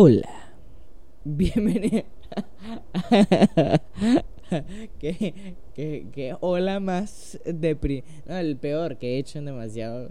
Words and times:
Hola. 0.00 0.54
Bienvenido. 1.24 2.04
que, 5.00 5.56
que, 5.74 6.06
que 6.12 6.36
hola 6.38 6.78
más 6.78 7.36
depri... 7.44 8.04
No, 8.24 8.36
el 8.36 8.56
peor 8.58 8.96
que 8.96 9.16
he 9.16 9.18
hecho 9.18 9.40
en 9.40 9.46
demasiado... 9.46 10.08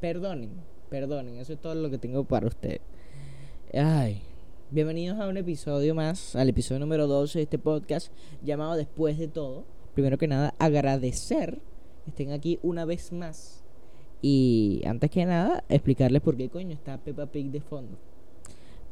Perdonen, 0.00 0.50
perdonen, 0.88 1.36
eso 1.36 1.52
es 1.52 1.60
todo 1.60 1.76
lo 1.76 1.90
que 1.90 1.98
tengo 1.98 2.24
para 2.24 2.48
ustedes. 2.48 2.80
Ay, 3.72 4.20
bienvenidos 4.72 5.20
a 5.20 5.28
un 5.28 5.36
episodio 5.36 5.94
más, 5.94 6.34
al 6.34 6.48
episodio 6.48 6.80
número 6.80 7.06
12 7.06 7.38
de 7.38 7.42
este 7.44 7.58
podcast 7.60 8.12
llamado 8.42 8.74
Después 8.74 9.16
de 9.16 9.28
todo. 9.28 9.64
Primero 9.94 10.18
que 10.18 10.26
nada, 10.26 10.56
agradecer 10.58 11.60
que 12.02 12.10
estén 12.10 12.32
aquí 12.32 12.58
una 12.64 12.84
vez 12.84 13.12
más. 13.12 13.62
Y 14.20 14.82
antes 14.86 15.08
que 15.08 15.24
nada, 15.24 15.62
explicarles 15.68 16.20
por 16.20 16.36
qué 16.36 16.48
coño 16.48 16.72
está 16.72 16.98
Peppa 16.98 17.26
Pig 17.26 17.52
de 17.52 17.60
fondo. 17.60 18.09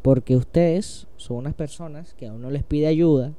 Porque 0.02 0.36
ustedes 0.36 1.06
son 1.16 1.38
unas 1.38 1.54
personas 1.54 2.14
que 2.14 2.26
a 2.26 2.32
uno 2.32 2.50
les 2.50 2.62
pide 2.62 2.86
ayuda, 2.86 3.34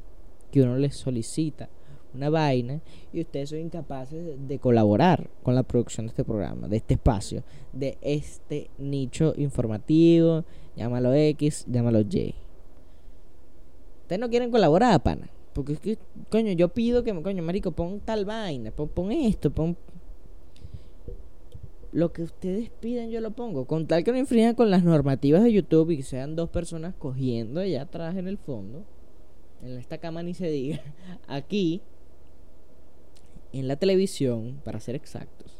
que 0.51 0.61
uno 0.61 0.77
les 0.77 0.95
solicita 0.95 1.69
una 2.13 2.29
vaina 2.29 2.81
y 3.13 3.21
ustedes 3.21 3.49
son 3.49 3.59
incapaces 3.59 4.35
de 4.47 4.59
colaborar 4.59 5.29
con 5.43 5.55
la 5.55 5.63
producción 5.63 6.07
de 6.07 6.11
este 6.11 6.23
programa, 6.23 6.67
de 6.67 6.77
este 6.77 6.95
espacio, 6.95 7.43
de 7.71 7.97
este 8.01 8.69
nicho 8.77 9.33
informativo, 9.37 10.43
llámalo 10.75 11.13
X, 11.13 11.65
llámalo 11.67 12.01
Y. 12.01 12.35
Ustedes 14.01 14.19
no 14.19 14.29
quieren 14.29 14.49
colaborar, 14.51 15.01
pana. 15.03 15.29
Porque 15.53 15.73
es 15.73 15.79
que, 15.79 15.97
coño, 16.29 16.51
yo 16.53 16.69
pido 16.69 17.03
que, 17.03 17.13
coño, 17.21 17.43
marico, 17.43 17.71
pon 17.71 17.99
tal 17.99 18.25
vaina, 18.25 18.71
pon, 18.71 18.87
pon 18.87 19.11
esto, 19.11 19.51
pon... 19.51 19.77
Lo 21.91 22.13
que 22.13 22.21
ustedes 22.21 22.69
piden 22.69 23.09
yo 23.09 23.19
lo 23.19 23.31
pongo. 23.31 23.65
Con 23.65 23.87
tal 23.87 24.03
que 24.03 24.11
no 24.11 24.17
infrinjan 24.17 24.55
con 24.55 24.69
las 24.69 24.83
normativas 24.83 25.43
de 25.43 25.51
YouTube 25.51 25.91
y 25.91 25.97
que 25.97 26.03
sean 26.03 26.35
dos 26.35 26.49
personas 26.49 26.93
cogiendo 26.95 27.61
allá 27.61 27.83
atrás 27.83 28.15
en 28.15 28.27
el 28.27 28.37
fondo. 28.37 28.85
En 29.63 29.77
esta 29.77 29.97
cama 29.97 30.21
ni 30.21 30.33
se 30.33 30.49
diga. 30.49 30.81
Aquí, 31.27 31.81
en 33.53 33.67
la 33.67 33.75
televisión, 33.75 34.61
para 34.63 34.79
ser 34.79 34.95
exactos. 34.95 35.59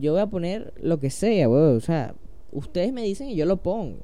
Yo 0.00 0.12
voy 0.12 0.20
a 0.20 0.26
poner 0.26 0.74
lo 0.82 0.98
que 0.98 1.10
sea, 1.10 1.48
weón. 1.48 1.76
O 1.76 1.80
sea, 1.80 2.14
ustedes 2.50 2.92
me 2.92 3.02
dicen 3.02 3.28
y 3.30 3.36
yo 3.36 3.46
lo 3.46 3.58
pongo. 3.58 4.00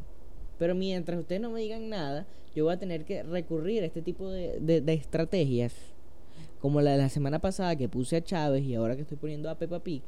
Pero 0.59 0.77
mientras 0.77 1.19
ustedes 1.19 1.43
no 1.43 1.51
me 1.51 1.61
digan 1.61 1.89
nada, 1.89 2.27
yo 2.55 2.65
voy 2.65 2.75
a 2.75 2.79
tener 2.79 3.05
que 3.05 3.25
recurrir 3.25 3.83
a 3.83 3.87
este 3.87 4.01
tipo 4.01 4.31
de, 4.31 4.61
de, 4.61 4.81
de 4.81 4.93
estrategias. 4.95 5.75
Como 6.61 6.81
la 6.81 6.93
de 6.93 6.99
la 6.99 7.09
semana 7.09 7.41
pasada 7.41 7.77
que 7.77 7.89
puse 7.89 8.17
a 8.17 8.25
Chávez 8.25 8.65
y 8.65 8.77
ahora 8.77 8.95
que 8.95 9.03
estoy 9.03 9.19
poniendo 9.19 9.51
a 9.51 9.59
Peppa 9.59 9.81
Pig. 9.81 10.03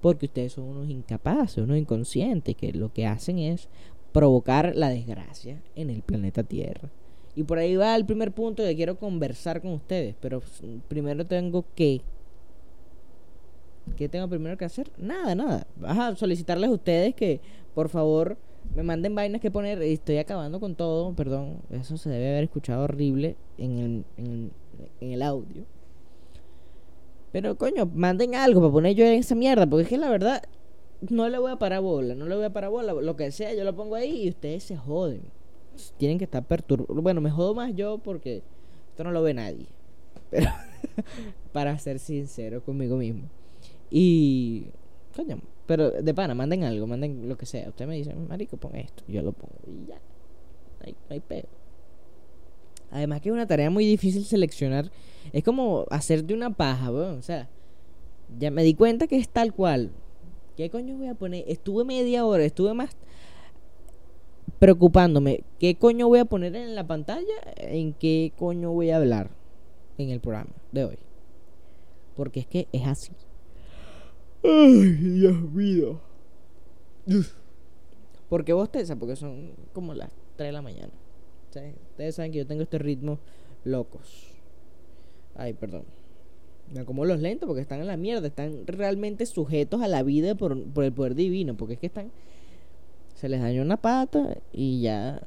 Porque 0.00 0.26
ustedes 0.26 0.52
son 0.52 0.64
unos 0.64 0.90
incapaces, 0.90 1.58
unos 1.58 1.78
inconscientes 1.78 2.56
que 2.56 2.72
lo 2.72 2.92
que 2.92 3.06
hacen 3.06 3.38
es 3.38 3.68
provocar 4.12 4.74
la 4.76 4.90
desgracia 4.90 5.62
en 5.74 5.90
el 5.90 6.02
planeta 6.02 6.42
Tierra. 6.42 6.90
Y 7.34 7.44
por 7.44 7.58
ahí 7.58 7.76
va 7.76 7.96
el 7.96 8.04
primer 8.04 8.32
punto 8.32 8.62
que 8.62 8.76
quiero 8.76 8.98
conversar 8.98 9.62
con 9.62 9.72
ustedes. 9.72 10.14
Pero 10.20 10.42
primero 10.88 11.26
tengo 11.26 11.64
que. 11.74 12.02
¿Qué 13.96 14.08
tengo 14.08 14.28
primero 14.28 14.56
que 14.56 14.64
hacer? 14.64 14.90
Nada, 14.98 15.34
nada. 15.34 15.66
Vas 15.76 15.98
a 15.98 16.16
solicitarles 16.16 16.70
a 16.70 16.72
ustedes 16.72 17.14
que, 17.14 17.40
por 17.74 17.88
favor, 17.88 18.36
me 18.74 18.82
manden 18.82 19.14
vainas 19.14 19.40
que 19.40 19.50
poner. 19.50 19.80
Estoy 19.82 20.18
acabando 20.18 20.60
con 20.60 20.74
todo, 20.74 21.14
perdón. 21.14 21.58
Eso 21.70 21.96
se 21.96 22.10
debe 22.10 22.30
haber 22.30 22.44
escuchado 22.44 22.84
horrible 22.84 23.36
en 23.56 23.78
el, 23.78 24.04
en, 24.18 24.50
en 25.00 25.12
el 25.12 25.22
audio. 25.22 25.64
Pero 27.32 27.56
coño, 27.56 27.90
manden 27.94 28.34
algo 28.34 28.60
para 28.60 28.72
poner 28.72 28.94
yo 28.94 29.04
en 29.04 29.14
esa 29.14 29.34
mierda. 29.34 29.66
Porque 29.66 29.84
es 29.84 29.88
que 29.88 29.98
la 29.98 30.10
verdad, 30.10 30.42
no 31.00 31.28
le 31.28 31.38
voy 31.38 31.50
a 31.50 31.56
parar 31.56 31.80
bola. 31.80 32.14
No 32.14 32.26
le 32.26 32.36
voy 32.36 32.44
a 32.44 32.52
parar 32.52 32.70
bola. 32.70 32.92
Lo 32.92 33.16
que 33.16 33.32
sea, 33.32 33.54
yo 33.54 33.64
lo 33.64 33.74
pongo 33.74 33.94
ahí 33.94 34.24
y 34.24 34.28
ustedes 34.28 34.64
se 34.64 34.76
joden 34.76 35.22
tienen 35.96 36.18
que 36.18 36.24
estar 36.24 36.44
perturbados. 36.44 37.02
Bueno, 37.02 37.20
me 37.20 37.30
jodo 37.30 37.54
más 37.54 37.74
yo 37.74 37.98
porque 37.98 38.42
esto 38.90 39.04
no 39.04 39.10
lo 39.10 39.22
ve 39.22 39.34
nadie. 39.34 39.66
Pero, 40.30 40.50
para 41.52 41.78
ser 41.78 41.98
sincero 41.98 42.62
conmigo 42.62 42.96
mismo. 42.96 43.28
Y, 43.90 44.66
coño, 45.14 45.40
pero 45.66 45.90
de 45.90 46.14
pana, 46.14 46.34
manden 46.34 46.64
algo, 46.64 46.86
manden 46.86 47.28
lo 47.28 47.36
que 47.36 47.44
sea. 47.46 47.68
Usted 47.68 47.86
me 47.86 47.96
dice, 47.96 48.14
marico, 48.14 48.56
pon 48.56 48.74
esto. 48.74 49.04
Yo 49.06 49.22
lo 49.22 49.32
pongo 49.32 49.54
y 49.66 49.86
ya. 49.86 50.00
Hay, 50.80 51.22
no. 51.28 51.61
Además 52.92 53.20
que 53.20 53.30
es 53.30 53.32
una 53.32 53.46
tarea 53.46 53.70
muy 53.70 53.86
difícil 53.86 54.24
seleccionar. 54.24 54.90
Es 55.32 55.42
como 55.42 55.86
hacerte 55.90 56.34
una 56.34 56.50
paja, 56.50 56.92
weón. 56.92 57.18
O 57.18 57.22
sea, 57.22 57.48
ya 58.38 58.50
me 58.50 58.62
di 58.62 58.74
cuenta 58.74 59.06
que 59.06 59.16
es 59.16 59.28
tal 59.28 59.52
cual. 59.52 59.90
¿Qué 60.56 60.70
coño 60.70 60.96
voy 60.96 61.08
a 61.08 61.14
poner? 61.14 61.44
Estuve 61.48 61.84
media 61.84 62.24
hora, 62.26 62.44
estuve 62.44 62.74
más 62.74 62.94
preocupándome, 64.58 65.42
¿qué 65.58 65.74
coño 65.74 66.06
voy 66.06 66.20
a 66.20 66.24
poner 66.24 66.54
en 66.54 66.76
la 66.76 66.86
pantalla? 66.86 67.34
¿En 67.56 67.94
qué 67.94 68.32
coño 68.38 68.70
voy 68.70 68.90
a 68.90 68.98
hablar 68.98 69.30
en 69.98 70.10
el 70.10 70.20
programa 70.20 70.52
de 70.70 70.84
hoy? 70.84 70.98
Porque 72.14 72.40
es 72.40 72.46
que 72.46 72.68
es 72.70 72.86
así. 72.86 73.10
Ay, 74.44 74.92
Dios 74.92 75.40
mío. 75.52 76.00
Porque 78.28 78.52
vos 78.52 78.70
te 78.70 78.84
porque 78.94 79.16
son 79.16 79.50
como 79.72 79.94
las 79.94 80.10
3 80.36 80.48
de 80.48 80.52
la 80.52 80.62
mañana. 80.62 80.92
Ustedes 81.92 82.16
saben 82.16 82.32
que 82.32 82.38
yo 82.38 82.46
tengo 82.46 82.62
este 82.62 82.78
ritmo 82.78 83.18
locos. 83.64 84.34
Ay, 85.34 85.52
perdón. 85.54 85.84
Me 86.74 86.84
como 86.84 87.04
los 87.04 87.20
lentos 87.20 87.46
porque 87.46 87.62
están 87.62 87.80
en 87.80 87.86
la 87.86 87.96
mierda. 87.96 88.26
Están 88.26 88.66
realmente 88.66 89.24
sujetos 89.26 89.80
a 89.80 89.88
la 89.88 90.02
vida 90.02 90.34
por, 90.34 90.62
por 90.72 90.84
el 90.84 90.92
poder 90.92 91.14
divino. 91.14 91.56
Porque 91.56 91.74
es 91.74 91.80
que 91.80 91.86
están 91.86 92.10
se 93.22 93.28
les 93.28 93.40
dañó 93.40 93.62
una 93.62 93.76
pata 93.76 94.36
y 94.52 94.80
ya. 94.80 95.22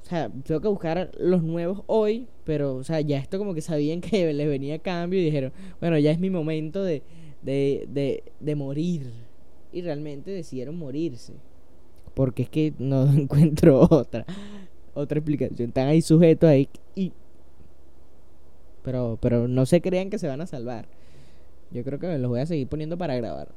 O 0.00 0.08
sea, 0.08 0.30
tengo 0.44 0.60
que 0.60 0.68
buscar 0.68 1.10
los 1.18 1.42
nuevos 1.42 1.82
hoy, 1.88 2.28
pero, 2.44 2.76
o 2.76 2.84
sea, 2.84 3.00
ya 3.00 3.18
esto 3.18 3.38
como 3.38 3.52
que 3.52 3.62
sabían 3.62 4.00
que 4.00 4.32
les 4.32 4.46
venía 4.46 4.78
cambio 4.78 5.18
y 5.18 5.24
dijeron, 5.24 5.52
bueno, 5.80 5.98
ya 5.98 6.12
es 6.12 6.20
mi 6.20 6.30
momento 6.30 6.84
de, 6.84 7.02
de, 7.42 7.88
de, 7.88 8.22
de 8.38 8.54
morir. 8.54 9.10
Y 9.72 9.82
realmente 9.82 10.30
decidieron 10.30 10.78
morirse. 10.78 11.32
Porque 12.14 12.44
es 12.44 12.48
que 12.48 12.74
no 12.78 13.12
encuentro 13.12 13.88
otra, 13.90 14.24
otra 14.96 15.18
explicación. 15.18 15.68
Están 15.68 15.88
ahí 15.88 16.02
sujetos 16.02 16.48
ahí 16.48 16.68
y... 16.94 17.12
Pero, 18.82 19.18
pero 19.20 19.48
no 19.48 19.66
se 19.66 19.80
crean 19.80 20.10
que 20.10 20.18
se 20.18 20.28
van 20.28 20.40
a 20.40 20.46
salvar. 20.46 20.88
Yo 21.70 21.84
creo 21.84 21.98
que 21.98 22.18
los 22.18 22.30
voy 22.30 22.40
a 22.40 22.46
seguir 22.46 22.68
poniendo 22.68 22.96
para 22.96 23.16
grabar. 23.16 23.48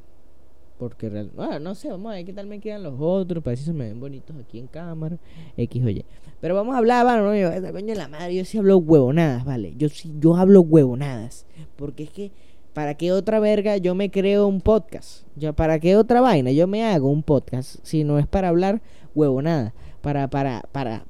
Porque 0.79 1.09
real, 1.09 1.29
ah, 1.37 1.59
no 1.59 1.75
sé, 1.75 1.89
vamos 1.89 2.11
a 2.11 2.15
ver 2.15 2.25
qué 2.25 2.33
tal 2.33 2.47
me 2.47 2.59
quedan 2.59 2.83
los 2.83 2.95
otros. 2.99 3.43
Para 3.43 3.55
si 3.55 3.63
se 3.63 3.73
me 3.73 3.89
ven 3.89 3.99
bonitos 3.99 4.35
aquí 4.37 4.59
en 4.59 4.67
cámara. 4.67 5.17
X 5.57 5.83
o 5.83 5.89
Y. 5.89 6.05
Pero 6.39 6.55
vamos 6.55 6.73
a 6.73 6.77
hablar, 6.77 7.05
bueno, 7.05 7.25
no, 7.25 7.35
yo, 7.35 7.49
esa 7.49 7.71
coño 7.71 7.87
de 7.87 7.95
la 7.95 8.07
madre, 8.07 8.33
yo 8.33 8.45
sí 8.45 8.57
hablo 8.57 8.77
huevonadas, 8.77 9.43
¿vale? 9.43 9.73
Yo 9.77 9.89
sí, 9.89 10.13
yo 10.19 10.35
hablo 10.35 10.61
huevonadas. 10.61 11.45
Porque 11.75 12.03
es 12.03 12.11
que, 12.11 12.31
¿para 12.73 12.95
qué 12.95 13.11
otra 13.11 13.39
verga 13.39 13.75
yo 13.77 13.93
me 13.93 14.09
creo 14.09 14.47
un 14.47 14.61
podcast? 14.61 15.27
Yo, 15.35 15.53
¿Para 15.53 15.79
qué 15.79 15.97
otra 15.97 16.21
vaina 16.21 16.51
yo 16.51 16.65
me 16.65 16.85
hago 16.85 17.09
un 17.09 17.23
podcast? 17.23 17.75
Si 17.83 18.05
no 18.05 18.17
es 18.17 18.25
para 18.25 18.47
hablar 18.47 18.81
huevonadas. 19.13 19.73
Para, 20.01 20.29
para, 20.29 20.63
para, 20.71 21.05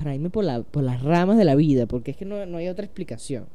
para 0.00 0.14
irme 0.14 0.30
por, 0.30 0.44
la, 0.44 0.62
por 0.62 0.82
las 0.82 1.02
ramas 1.02 1.36
de 1.36 1.44
la 1.44 1.54
vida. 1.54 1.86
Porque 1.86 2.12
es 2.12 2.16
que 2.16 2.24
no, 2.24 2.46
no 2.46 2.56
hay 2.56 2.68
otra 2.68 2.86
explicación. 2.86 3.46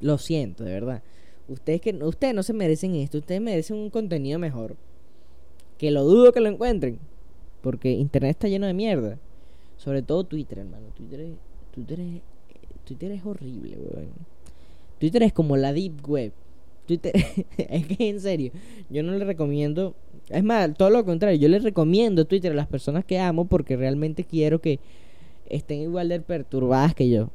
Lo 0.00 0.18
siento, 0.18 0.64
de 0.64 0.72
verdad. 0.72 1.02
Ustedes 1.48 1.80
que 1.80 1.92
ustedes 1.94 2.34
no 2.34 2.42
se 2.42 2.52
merecen 2.52 2.94
esto, 2.96 3.18
ustedes 3.18 3.40
merecen 3.40 3.76
un 3.76 3.88
contenido 3.88 4.38
mejor. 4.38 4.76
Que 5.78 5.90
lo 5.90 6.04
dudo 6.04 6.32
que 6.32 6.40
lo 6.40 6.48
encuentren, 6.48 6.98
porque 7.62 7.90
internet 7.92 8.32
está 8.32 8.48
lleno 8.48 8.66
de 8.66 8.74
mierda. 8.74 9.18
Sobre 9.78 10.02
todo 10.02 10.24
Twitter, 10.24 10.58
hermano. 10.58 10.88
Twitter 10.94 11.20
es 11.20 11.30
Twitter 11.74 11.98
es, 11.98 12.20
Twitter 12.84 13.10
es 13.12 13.24
horrible, 13.24 13.78
weón. 13.78 14.10
Twitter 14.98 15.22
es 15.22 15.32
como 15.32 15.56
la 15.56 15.72
deep 15.72 16.06
web. 16.06 16.32
Twitter 16.86 17.12
es 17.56 17.86
que 17.86 18.08
en 18.08 18.20
serio, 18.20 18.52
yo 18.90 19.02
no 19.02 19.12
le 19.12 19.24
recomiendo 19.24 19.94
es 20.28 20.44
más, 20.44 20.74
todo 20.74 20.90
lo 20.90 21.04
contrario, 21.04 21.38
yo 21.38 21.48
les 21.48 21.62
recomiendo 21.62 22.24
Twitter 22.24 22.52
a 22.52 22.54
las 22.54 22.66
personas 22.66 23.04
que 23.04 23.18
amo 23.18 23.46
porque 23.46 23.76
realmente 23.76 24.24
quiero 24.24 24.60
que 24.60 24.78
estén 25.46 25.80
igual 25.80 26.08
de 26.08 26.20
perturbadas 26.20 26.94
que 26.94 27.08
yo. 27.08 27.30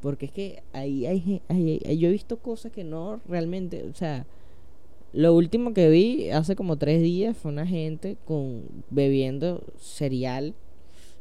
Porque 0.00 0.26
es 0.26 0.32
que 0.32 0.62
ahí 0.72 1.06
hay, 1.06 1.42
yo 1.98 2.08
he 2.08 2.12
visto 2.12 2.38
cosas 2.38 2.72
que 2.72 2.84
no 2.84 3.20
realmente, 3.28 3.84
o 3.84 3.94
sea, 3.94 4.26
lo 5.12 5.34
último 5.34 5.74
que 5.74 5.88
vi 5.90 6.30
hace 6.30 6.56
como 6.56 6.76
tres 6.76 7.02
días 7.02 7.36
fue 7.36 7.50
una 7.50 7.66
gente 7.66 8.16
con 8.24 8.62
bebiendo 8.90 9.62
cereal 9.76 10.54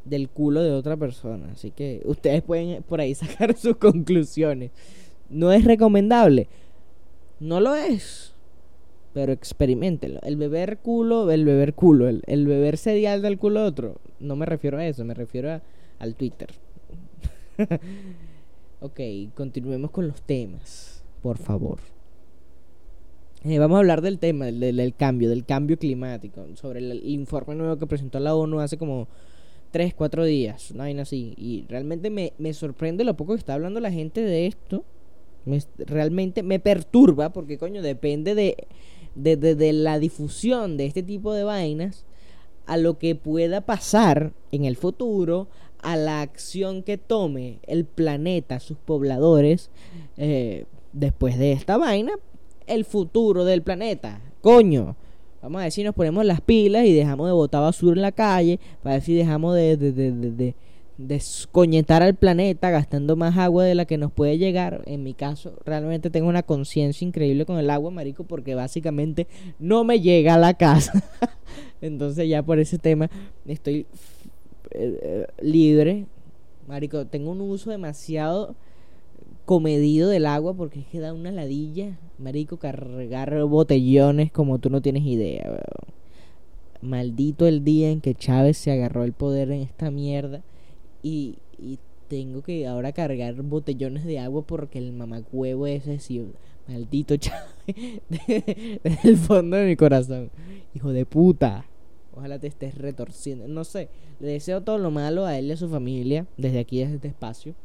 del 0.05 0.29
culo 0.29 0.63
de 0.63 0.71
otra 0.71 0.95
persona. 0.95 1.49
Así 1.51 1.71
que 1.71 2.01
ustedes 2.05 2.41
pueden 2.41 2.83
por 2.83 3.01
ahí 3.01 3.15
sacar 3.15 3.55
sus 3.57 3.77
conclusiones. 3.77 4.71
No 5.29 5.51
es 5.51 5.65
recomendable. 5.65 6.47
No 7.39 7.59
lo 7.59 7.75
es. 7.75 8.33
Pero 9.13 9.31
experimentenlo. 9.31 10.19
El 10.21 10.37
beber 10.37 10.77
culo, 10.77 11.29
el 11.31 11.43
beber 11.43 11.73
culo, 11.73 12.07
el, 12.07 12.21
el 12.27 12.45
beber 12.45 12.77
cereal 12.77 13.21
del 13.23 13.39
culo 13.39 13.61
de 13.61 13.67
otro. 13.67 13.95
No 14.19 14.35
me 14.35 14.45
refiero 14.45 14.77
a 14.77 14.85
eso, 14.85 15.03
me 15.03 15.15
refiero 15.15 15.51
a, 15.51 15.61
al 15.99 16.15
Twitter. 16.15 16.49
Ok, 18.81 18.99
continuemos 19.35 19.91
con 19.91 20.07
los 20.07 20.21
temas, 20.21 21.03
por 21.21 21.37
favor. 21.37 21.79
Eh, 23.43 23.59
vamos 23.59 23.75
a 23.75 23.79
hablar 23.79 24.01
del 24.01 24.19
tema, 24.19 24.45
del, 24.45 24.95
cambio, 24.95 25.29
del 25.29 25.45
cambio 25.45 25.77
climático, 25.77 26.45
sobre 26.55 26.79
el, 26.79 27.01
informe 27.09 27.55
nuevo 27.55 27.77
que 27.77 27.87
presentó 27.87 28.19
la 28.21 28.35
ONU 28.35 28.61
hace 28.61 28.77
como 28.77 29.09
3, 29.71 29.93
4 29.93 30.23
días, 30.23 30.71
una 30.71 30.85
vaina 30.85 31.01
así. 31.01 31.33
Y 31.37 31.65
realmente 31.67 32.09
me, 32.09 32.31
me 32.37 32.53
sorprende 32.53 33.03
lo 33.03 33.17
poco 33.17 33.33
que 33.33 33.39
está 33.39 33.53
hablando 33.53 33.81
la 33.81 33.91
gente 33.91 34.21
de 34.21 34.47
esto. 34.47 34.85
Me- 35.43 35.59
realmente 35.79 36.41
me 36.41 36.59
perturba 36.59 37.33
porque, 37.33 37.57
coño, 37.57 37.81
depende 37.81 38.33
de, 38.33 38.55
de, 39.15 39.35
de- 39.35 39.55
de 39.55 39.73
la 39.73 39.99
difusión 39.99 40.77
de 40.77 40.85
este 40.85 41.03
tipo 41.03 41.33
de 41.33 41.43
vainas 41.43 42.05
a 42.65 42.77
lo 42.77 42.97
que 42.97 43.15
pueda 43.15 43.59
pasar 43.61 44.31
en 44.53 44.63
el 44.63 44.77
futuro, 44.77 45.47
a 45.81 45.95
la 45.95 46.21
acción 46.21 46.83
que 46.83 46.97
tome 46.97 47.59
el 47.67 47.85
planeta, 47.85 48.59
sus 48.59 48.77
pobladores, 48.77 49.69
eh, 50.17 50.65
después 50.93 51.37
de 51.37 51.51
esta 51.51 51.77
vaina, 51.77 52.13
el 52.67 52.85
futuro 52.85 53.45
del 53.45 53.61
planeta. 53.61 54.21
Coño, 54.41 54.95
vamos 55.41 55.61
a 55.61 55.71
si 55.71 55.83
nos 55.83 55.95
ponemos 55.95 56.25
las 56.25 56.41
pilas 56.41 56.85
y 56.85 56.93
dejamos 56.93 57.27
de 57.27 57.33
botar 57.33 57.61
basura 57.61 57.95
en 57.95 58.01
la 58.01 58.11
calle, 58.11 58.59
para 58.83 59.01
si 59.01 59.13
dejamos 59.13 59.55
de, 59.55 59.77
de, 59.77 59.91
de, 59.91 60.11
de, 60.11 60.31
de 60.31 60.55
descoñetar 60.99 62.03
al 62.03 62.15
planeta 62.15 62.69
gastando 62.69 63.15
más 63.15 63.37
agua 63.37 63.63
de 63.63 63.73
la 63.73 63.85
que 63.85 63.97
nos 63.97 64.11
puede 64.11 64.37
llegar. 64.37 64.83
En 64.85 65.01
mi 65.01 65.13
caso, 65.13 65.53
realmente 65.65 66.09
tengo 66.09 66.27
una 66.27 66.43
conciencia 66.43 67.07
increíble 67.07 67.45
con 67.45 67.57
el 67.57 67.69
agua, 67.69 67.89
marico, 67.89 68.25
porque 68.25 68.53
básicamente 68.53 69.25
no 69.59 69.85
me 69.85 70.01
llega 70.01 70.33
a 70.33 70.37
la 70.37 70.53
casa. 70.55 70.91
Entonces 71.81 72.27
ya 72.27 72.43
por 72.43 72.59
ese 72.59 72.77
tema 72.77 73.09
estoy 73.47 73.87
eh, 74.71 74.99
eh, 75.01 75.27
libre. 75.41 76.05
Marico, 76.67 77.07
tengo 77.07 77.31
un 77.31 77.41
uso 77.41 77.71
demasiado 77.71 78.55
comedido 79.45 80.09
del 80.09 80.27
agua 80.27 80.53
porque 80.53 80.81
es 80.81 80.85
que 80.87 80.99
da 80.99 81.13
una 81.13 81.31
ladilla, 81.31 81.97
marico, 82.19 82.57
cargar 82.57 83.43
botellones 83.45 84.31
como 84.31 84.59
tú 84.59 84.69
no 84.69 84.81
tienes 84.81 85.03
idea. 85.03 85.59
Maldito 86.81 87.47
el 87.47 87.63
día 87.63 87.89
en 87.89 87.99
que 87.99 88.13
Chávez 88.13 88.57
se 88.57 88.71
agarró 88.71 89.03
el 89.03 89.13
poder 89.13 89.51
en 89.51 89.61
esta 89.61 89.89
mierda 89.89 90.43
y, 91.01 91.39
y 91.57 91.79
tengo 92.09 92.41
que 92.41 92.67
ahora 92.67 92.91
cargar 92.91 93.35
botellones 93.41 94.03
de 94.03 94.19
agua 94.19 94.41
porque 94.43 94.79
el 94.79 94.93
mamacuevo 94.93 95.67
ese 95.67 95.99
sí, 95.99 96.25
maldito 96.67 97.15
Chávez, 97.17 98.01
desde 98.09 99.09
el 99.09 99.17
fondo 99.17 99.57
de 99.57 99.65
mi 99.65 99.75
corazón. 99.75 100.29
Hijo 100.73 100.91
de 100.91 101.05
puta. 101.05 101.68
Ojalá 102.19 102.37
te 102.37 102.47
estés 102.47 102.75
retorciendo. 102.75 103.47
No 103.47 103.63
sé, 103.63 103.87
le 104.19 104.27
deseo 104.27 104.61
todo 104.61 104.77
lo 104.77 104.91
malo 104.91 105.25
a 105.25 105.37
él 105.37 105.45
y 105.45 105.51
a 105.53 105.57
su 105.57 105.69
familia 105.69 106.27
desde 106.35 106.59
aquí, 106.59 106.79
desde 106.79 106.95
este 106.95 107.07
espacio. 107.07 107.55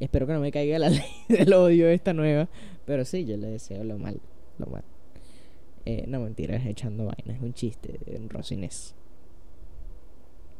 Espero 0.00 0.26
que 0.26 0.32
no 0.32 0.40
me 0.40 0.50
caiga 0.50 0.78
la 0.78 0.88
ley 0.88 1.04
del 1.28 1.52
odio 1.52 1.86
esta 1.90 2.14
nueva. 2.14 2.48
Pero 2.86 3.04
sí, 3.04 3.26
yo 3.26 3.36
le 3.36 3.48
deseo 3.48 3.84
lo 3.84 3.98
mal. 3.98 4.18
Lo 4.56 4.64
mal. 4.64 4.82
Eh, 5.84 6.06
no 6.08 6.20
mentiras, 6.20 6.64
echando 6.64 7.04
vaina. 7.04 7.34
Es 7.34 7.42
un 7.42 7.52
chiste 7.52 8.00
en 8.06 8.30
Rosinés. 8.30 8.94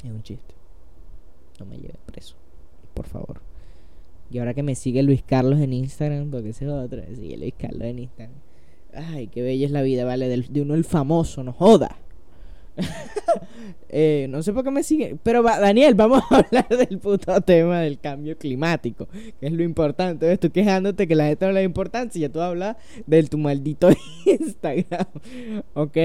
Es 0.04 0.10
un 0.10 0.22
chiste. 0.22 0.54
No 1.58 1.64
me 1.64 1.78
lleve 1.78 1.94
preso. 2.04 2.36
Por 2.92 3.06
favor. 3.06 3.40
Y 4.30 4.40
ahora 4.40 4.52
que 4.52 4.62
me 4.62 4.74
sigue 4.74 5.02
Luis 5.02 5.22
Carlos 5.22 5.58
en 5.58 5.72
Instagram, 5.72 6.30
porque 6.30 6.50
ese 6.50 6.66
es 6.66 6.70
otro. 6.70 7.02
Sigue 7.16 7.38
Luis 7.38 7.54
Carlos 7.56 7.84
en 7.84 8.00
Instagram. 8.00 8.36
Ay, 8.92 9.28
qué 9.28 9.40
bella 9.40 9.64
es 9.64 9.72
la 9.72 9.80
vida, 9.80 10.04
vale. 10.04 10.28
de 10.28 10.60
uno 10.60 10.74
el 10.74 10.84
famoso, 10.84 11.42
no 11.42 11.54
joda. 11.54 11.96
Eh, 13.92 14.28
no 14.30 14.40
sé 14.40 14.52
por 14.52 14.62
qué 14.62 14.70
me 14.70 14.84
sigue. 14.84 15.16
Pero 15.24 15.42
Daniel, 15.42 15.94
vamos 15.94 16.22
a 16.30 16.36
hablar 16.38 16.68
del 16.68 16.98
puto 17.00 17.40
tema 17.40 17.80
del 17.80 17.98
cambio 17.98 18.38
climático. 18.38 19.08
Que 19.40 19.46
es 19.46 19.52
lo 19.52 19.64
importante. 19.64 20.36
Tú 20.38 20.50
quejándote 20.50 21.08
que 21.08 21.16
la 21.16 21.26
gente 21.26 21.44
no 21.46 21.52
le 21.52 21.60
da 21.60 21.64
importancia. 21.64 22.18
Y 22.18 22.22
ya 22.22 22.28
tú 22.28 22.40
hablas 22.40 22.76
del 23.06 23.28
tu 23.28 23.36
maldito 23.36 23.88
Instagram. 24.26 25.06
Ok. 25.74 25.96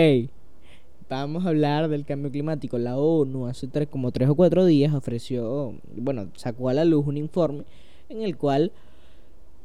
Vamos 1.07 1.45
a 1.45 1.49
hablar 1.49 1.87
del 1.87 2.05
cambio 2.05 2.31
climático. 2.31 2.79
La 2.79 2.97
ONU 2.97 3.45
hace 3.45 3.67
como 3.85 4.11
tres 4.11 4.29
o 4.29 4.35
cuatro 4.35 4.65
días 4.65 4.93
ofreció, 4.93 5.75
bueno, 5.95 6.29
sacó 6.35 6.69
a 6.69 6.73
la 6.73 6.85
luz 6.85 7.05
un 7.05 7.17
informe 7.17 7.65
en 8.09 8.23
el 8.23 8.37
cual... 8.37 8.71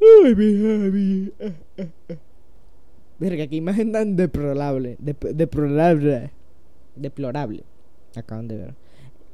Ay, 0.00 0.34
mi 0.34 0.52
Javi. 0.60 1.32
Verga, 3.18 3.46
qué 3.46 3.56
imagen 3.56 3.92
tan 3.92 4.16
deplorable. 4.16 4.96
dep-. 4.98 6.30
Deplorable. 7.00 7.64
Acaban 8.14 8.48
de 8.48 8.56
ver. 8.56 8.74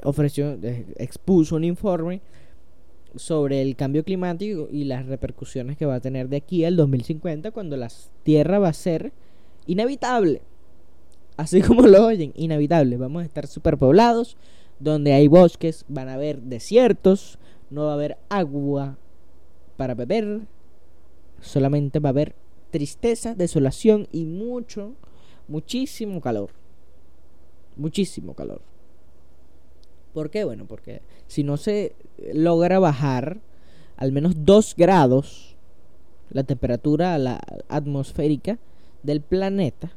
Ofreció, 0.03 0.59
eh, 0.63 0.87
expuso 0.99 1.57
un 1.57 1.65
informe 1.65 2.21
sobre 3.15 3.63
el 3.63 3.77
cambio 3.77 4.05
climático 4.05 4.69
y 4.71 4.85
las 4.85 5.07
repercusiones 5.07 5.77
que 5.77 5.87
va 5.87 5.97
a 5.97 6.01
tener 6.01 6.29
de 6.29 6.37
aquí 6.37 6.65
al 6.65 6.77
2050 6.77 7.51
cuando 7.51 7.77
la 7.77 7.89
Tierra 8.23 8.59
va 8.59 8.69
a 8.69 8.75
ser 8.75 9.13
inhabitable. 9.67 10.43
Así 11.37 11.61
como 11.63 11.83
lo 11.87 12.07
oyen, 12.07 12.33
inhabitable. 12.37 12.97
Vamos 12.97 13.23
a 13.23 13.27
estar 13.27 13.47
superpoblados, 13.47 14.37
donde 14.79 15.13
hay 15.13 15.29
bosques, 15.29 15.85
van 15.89 16.09
a 16.09 16.15
haber 16.15 16.43
desiertos, 16.43 17.39
no 17.71 17.85
va 17.85 17.93
a 17.93 17.95
haber 17.95 18.19
agua 18.29 18.99
para 19.77 19.95
beber, 19.95 20.43
solamente 21.41 21.99
va 21.99 22.11
a 22.11 22.11
haber 22.11 22.35
tristeza, 22.71 23.35
desolación 23.35 24.09
y 24.13 24.25
mucho, 24.25 24.95
muchísimo 25.49 26.21
calor. 26.21 26.51
Muchísimo 27.77 28.35
calor. 28.35 28.63
¿Por 30.13 30.31
qué? 30.31 30.45
Bueno, 30.45 30.67
porque 30.67 31.03
si 31.27 31.45
no 31.45 31.57
se 31.57 31.95
logra 32.33 32.79
bajar 32.79 33.41
al 33.97 34.13
menos 34.13 34.35
2 34.45 34.75
grados 34.77 35.57
la 36.31 36.43
temperatura 36.43 37.19
la 37.19 37.41
atmosférica 37.69 38.59
del 39.03 39.21
planeta, 39.21 39.93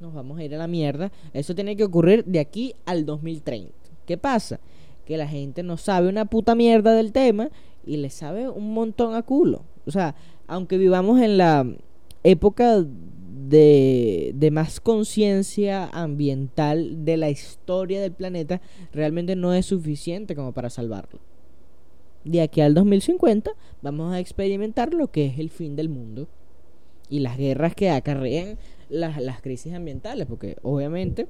nos 0.00 0.14
vamos 0.14 0.38
a 0.38 0.44
ir 0.44 0.54
a 0.54 0.58
la 0.58 0.66
mierda. 0.66 1.12
Eso 1.34 1.54
tiene 1.54 1.76
que 1.76 1.84
ocurrir 1.84 2.24
de 2.24 2.40
aquí 2.40 2.74
al 2.86 3.04
2030. 3.04 3.72
¿Qué 4.06 4.16
pasa? 4.16 4.58
Que 5.04 5.16
la 5.16 5.28
gente 5.28 5.62
no 5.62 5.76
sabe 5.76 6.08
una 6.08 6.24
puta 6.24 6.54
mierda 6.54 6.94
del 6.94 7.12
tema 7.12 7.50
y 7.84 7.98
le 7.98 8.10
sabe 8.10 8.48
un 8.48 8.72
montón 8.72 9.14
a 9.14 9.22
culo. 9.22 9.64
O 9.86 9.90
sea, 9.90 10.14
aunque 10.46 10.78
vivamos 10.78 11.20
en 11.20 11.36
la 11.36 11.66
época 12.22 12.84
de, 13.50 14.32
de 14.34 14.50
más 14.50 14.80
conciencia 14.80 15.86
ambiental 15.88 17.04
de 17.04 17.16
la 17.16 17.30
historia 17.30 18.00
del 18.00 18.12
planeta, 18.12 18.60
realmente 18.92 19.34
no 19.34 19.52
es 19.52 19.66
suficiente 19.66 20.36
como 20.36 20.52
para 20.52 20.70
salvarlo. 20.70 21.20
De 22.24 22.42
aquí 22.42 22.60
al 22.60 22.74
2050 22.74 23.50
vamos 23.82 24.12
a 24.12 24.20
experimentar 24.20 24.94
lo 24.94 25.10
que 25.10 25.26
es 25.26 25.38
el 25.38 25.50
fin 25.50 25.74
del 25.74 25.88
mundo 25.88 26.28
y 27.08 27.20
las 27.20 27.36
guerras 27.36 27.74
que 27.74 27.90
acarrean 27.90 28.58
las, 28.88 29.20
las 29.20 29.40
crisis 29.40 29.74
ambientales, 29.74 30.26
porque 30.26 30.56
obviamente 30.62 31.26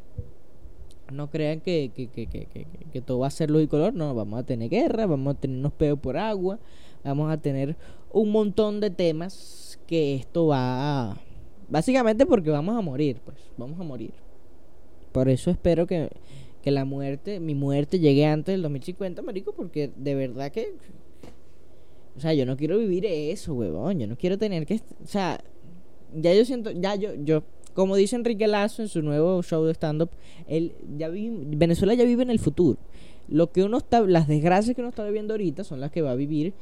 no 1.10 1.30
crean 1.30 1.60
que, 1.60 1.90
que, 1.94 2.08
que, 2.08 2.26
que, 2.26 3.00
todo 3.00 3.20
va 3.20 3.28
a 3.28 3.30
ser 3.30 3.50
luz 3.50 3.62
y 3.62 3.66
color, 3.66 3.94
no, 3.94 4.14
vamos 4.14 4.40
a 4.40 4.44
tener 4.44 4.68
guerra, 4.68 5.06
vamos 5.06 5.34
a 5.36 5.40
tener 5.40 5.58
unos 5.58 5.72
peos 5.72 5.98
por 5.98 6.16
agua, 6.16 6.58
vamos 7.02 7.32
a 7.32 7.38
tener 7.38 7.76
un 8.12 8.30
montón 8.30 8.80
de 8.80 8.90
temas 8.90 9.80
que 9.86 10.14
esto 10.14 10.48
va 10.48 11.12
a... 11.12 11.29
Básicamente 11.70 12.26
porque 12.26 12.50
vamos 12.50 12.76
a 12.76 12.80
morir, 12.80 13.18
pues, 13.24 13.36
vamos 13.56 13.78
a 13.80 13.84
morir. 13.84 14.12
Por 15.12 15.28
eso 15.28 15.50
espero 15.50 15.86
que, 15.86 16.10
que 16.62 16.70
la 16.70 16.84
muerte, 16.84 17.40
mi 17.40 17.54
muerte 17.54 17.98
llegue 17.98 18.26
antes 18.26 18.52
del 18.52 18.62
2050, 18.62 19.22
marico, 19.22 19.52
porque 19.52 19.90
de 19.96 20.14
verdad 20.14 20.50
que... 20.50 20.74
O 22.16 22.20
sea, 22.20 22.34
yo 22.34 22.44
no 22.44 22.56
quiero 22.56 22.76
vivir 22.76 23.06
eso, 23.06 23.54
huevón, 23.54 24.00
yo 24.00 24.06
no 24.06 24.16
quiero 24.16 24.36
tener 24.36 24.66
que... 24.66 24.80
O 25.02 25.06
sea, 25.06 25.40
ya 26.14 26.34
yo 26.34 26.44
siento, 26.44 26.72
ya 26.72 26.96
yo, 26.96 27.14
yo, 27.14 27.44
como 27.72 27.94
dice 27.94 28.16
Enrique 28.16 28.48
Lazo 28.48 28.82
en 28.82 28.88
su 28.88 29.00
nuevo 29.00 29.42
show 29.42 29.64
de 29.64 29.72
stand-up, 29.74 30.10
él 30.48 30.72
ya 30.98 31.08
vive, 31.08 31.36
Venezuela 31.56 31.94
ya 31.94 32.04
vive 32.04 32.24
en 32.24 32.30
el 32.30 32.40
futuro. 32.40 32.78
Lo 33.28 33.52
que 33.52 33.62
uno 33.62 33.78
está, 33.78 34.00
las 34.00 34.26
desgracias 34.26 34.74
que 34.74 34.82
uno 34.82 34.88
está 34.88 35.04
viviendo 35.04 35.34
ahorita 35.34 35.62
son 35.62 35.80
las 35.80 35.92
que 35.92 36.02
va 36.02 36.10
a 36.10 36.16
vivir 36.16 36.52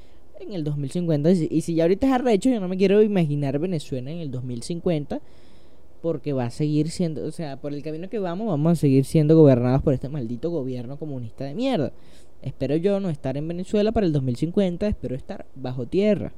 en 0.40 0.52
el 0.52 0.64
2050. 0.64 1.30
Y 1.30 1.60
si, 1.60 1.74
ya 1.74 1.84
ahorita 1.84 2.06
es 2.06 2.12
arrecho, 2.12 2.50
yo 2.50 2.60
no 2.60 2.68
me 2.68 2.76
quiero 2.76 3.02
imaginar 3.02 3.58
Venezuela 3.58 4.10
en 4.10 4.18
el 4.18 4.30
2050 4.30 5.20
porque 6.00 6.32
va 6.32 6.44
a 6.44 6.50
seguir 6.50 6.90
siendo, 6.90 7.24
o 7.24 7.32
sea, 7.32 7.60
por 7.60 7.74
el 7.74 7.82
camino 7.82 8.08
que 8.08 8.20
vamos, 8.20 8.46
vamos 8.46 8.72
a 8.72 8.76
seguir 8.76 9.04
siendo 9.04 9.36
gobernados 9.36 9.82
por 9.82 9.94
este 9.94 10.08
maldito 10.08 10.50
gobierno 10.50 10.96
comunista 10.96 11.44
de 11.44 11.54
mierda. 11.54 11.92
Espero 12.40 12.76
yo 12.76 13.00
no 13.00 13.10
estar 13.10 13.36
en 13.36 13.48
Venezuela 13.48 13.90
para 13.90 14.06
el 14.06 14.12
2050, 14.12 14.86
espero 14.86 15.16
estar 15.16 15.46
bajo 15.56 15.86
tierra 15.86 16.32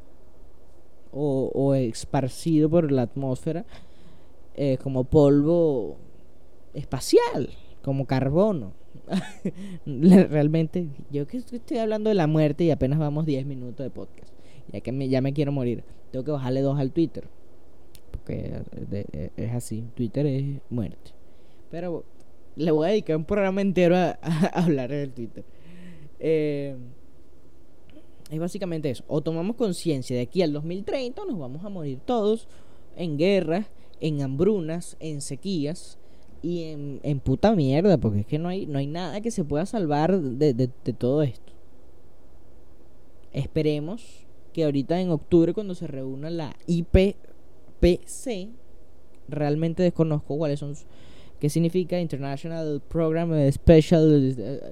o, 1.12 1.50
o 1.54 1.74
esparcido 1.74 2.70
por 2.70 2.90
la 2.90 3.02
atmósfera 3.02 3.66
eh, 4.54 4.78
como 4.82 5.04
polvo 5.04 5.96
espacial, 6.74 7.50
como 7.82 8.06
carbono. 8.06 8.72
Realmente, 9.86 10.88
yo 11.10 11.26
que 11.26 11.38
estoy 11.38 11.78
hablando 11.78 12.08
de 12.10 12.14
la 12.14 12.26
muerte 12.26 12.64
y 12.64 12.70
apenas 12.70 12.98
vamos 12.98 13.26
10 13.26 13.46
minutos 13.46 13.84
de 13.84 13.90
podcast. 13.90 14.32
Ya 14.72 14.80
que 14.80 14.92
me, 14.92 15.08
ya 15.08 15.20
me 15.20 15.32
quiero 15.32 15.52
morir. 15.52 15.84
Tengo 16.12 16.24
que 16.24 16.30
bajarle 16.30 16.60
dos 16.60 16.78
al 16.78 16.92
Twitter. 16.92 17.28
Porque 18.10 18.62
de- 18.88 19.04
de- 19.12 19.32
es 19.36 19.52
así. 19.52 19.84
Twitter 19.94 20.26
es 20.26 20.60
muerte. 20.70 21.12
Pero 21.70 22.04
le 22.56 22.70
voy 22.70 22.86
a 22.88 22.90
dedicar 22.90 23.16
un 23.16 23.24
programa 23.24 23.60
entero 23.60 23.96
a, 23.96 24.18
a 24.22 24.62
hablar 24.64 24.90
del 24.90 25.12
Twitter. 25.12 25.44
Eh, 26.18 26.76
es 28.30 28.38
básicamente 28.38 28.90
eso. 28.90 29.04
O 29.08 29.20
tomamos 29.22 29.56
conciencia 29.56 30.14
de 30.16 30.22
aquí 30.22 30.42
al 30.42 30.52
2030 30.52 31.24
nos 31.24 31.38
vamos 31.38 31.64
a 31.64 31.68
morir 31.68 31.98
todos 32.04 32.48
en 32.96 33.16
guerras, 33.18 33.66
en 34.00 34.22
hambrunas, 34.22 34.96
en 35.00 35.20
sequías 35.20 35.98
y 36.42 36.64
en, 37.02 37.20
puta 37.20 37.54
mierda, 37.54 37.98
porque 37.98 38.20
es 38.20 38.26
que 38.26 38.38
no 38.38 38.48
hay, 38.48 38.66
no 38.66 38.78
hay 38.78 38.86
nada 38.86 39.20
que 39.20 39.30
se 39.30 39.44
pueda 39.44 39.66
salvar 39.66 40.20
de, 40.20 40.54
de 40.54 40.92
todo 40.92 41.22
esto. 41.22 41.52
Esperemos 43.32 44.26
que 44.52 44.64
ahorita 44.64 45.00
en 45.00 45.10
octubre 45.10 45.54
cuando 45.54 45.74
se 45.74 45.86
reúna 45.86 46.30
la 46.30 46.56
IPPC, 46.66 48.48
realmente 49.28 49.82
desconozco 49.82 50.36
cuáles 50.36 50.58
son 50.58 50.74
qué 51.38 51.48
significa 51.48 51.98
International 51.98 52.82
Program 52.86 53.32
Special 53.50 54.70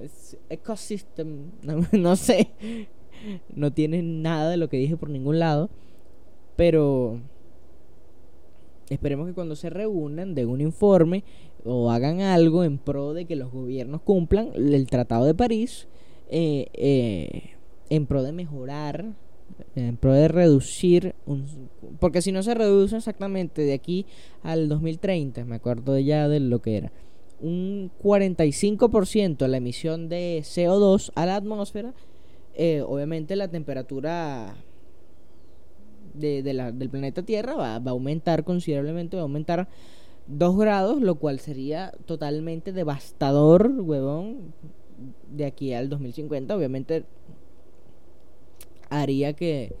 Ecosystem, 0.49 1.51
no, 1.91 2.15
sé, 2.15 2.49
no 3.53 3.73
tiene 3.73 4.03
nada 4.03 4.51
de 4.51 4.57
lo 4.57 4.69
que 4.69 4.77
dije 4.77 4.95
por 4.95 5.09
ningún 5.09 5.39
lado, 5.39 5.69
pero 6.55 7.19
esperemos 8.89 9.27
que 9.27 9.33
cuando 9.33 9.55
se 9.55 9.69
reúnan 9.69 10.35
den 10.35 10.49
un 10.49 10.61
informe 10.61 11.23
o 11.65 11.91
hagan 11.91 12.21
algo 12.21 12.63
en 12.63 12.77
pro 12.77 13.13
de 13.13 13.25
que 13.25 13.35
los 13.35 13.51
gobiernos 13.51 14.01
cumplan 14.01 14.51
el 14.55 14.87
Tratado 14.87 15.25
de 15.25 15.33
París 15.33 15.87
eh, 16.29 16.67
eh, 16.73 17.51
en 17.89 18.05
pro 18.05 18.23
de 18.23 18.31
mejorar 18.31 19.13
en 19.75 19.97
pro 19.97 20.13
de 20.13 20.27
reducir 20.27 21.15
porque 21.99 22.21
si 22.21 22.31
no 22.31 22.43
se 22.43 22.53
reduce 22.53 22.97
exactamente 22.97 23.63
de 23.63 23.73
aquí 23.73 24.05
al 24.43 24.69
2030 24.69 25.45
me 25.45 25.55
acuerdo 25.55 25.97
ya 25.99 26.27
de 26.27 26.39
lo 26.39 26.61
que 26.61 26.77
era 26.77 26.91
un 27.41 27.91
45% 28.03 29.47
la 29.47 29.57
emisión 29.57 30.09
de 30.09 30.39
CO2 30.43 31.11
a 31.15 31.25
la 31.25 31.35
atmósfera 31.35 31.93
eh, 32.55 32.83
obviamente 32.85 33.35
la 33.35 33.47
temperatura 33.47 34.55
de, 36.13 36.43
del 36.43 36.89
planeta 36.89 37.23
Tierra 37.23 37.53
va, 37.55 37.79
va, 37.79 37.91
a 37.91 37.93
aumentar 37.93 38.43
considerablemente 38.43 39.15
va 39.15 39.21
a 39.21 39.23
aumentar 39.23 39.67
2 40.29 40.57
grados 40.57 41.01
lo 41.01 41.15
cual 41.15 41.39
sería 41.39 41.91
totalmente 42.05 42.71
devastador 42.71 43.71
huevón 43.79 44.53
de 45.31 45.45
aquí 45.45 45.73
al 45.73 45.89
2050 45.89 46.55
obviamente 46.55 47.03
haría 48.89 49.33
que, 49.33 49.73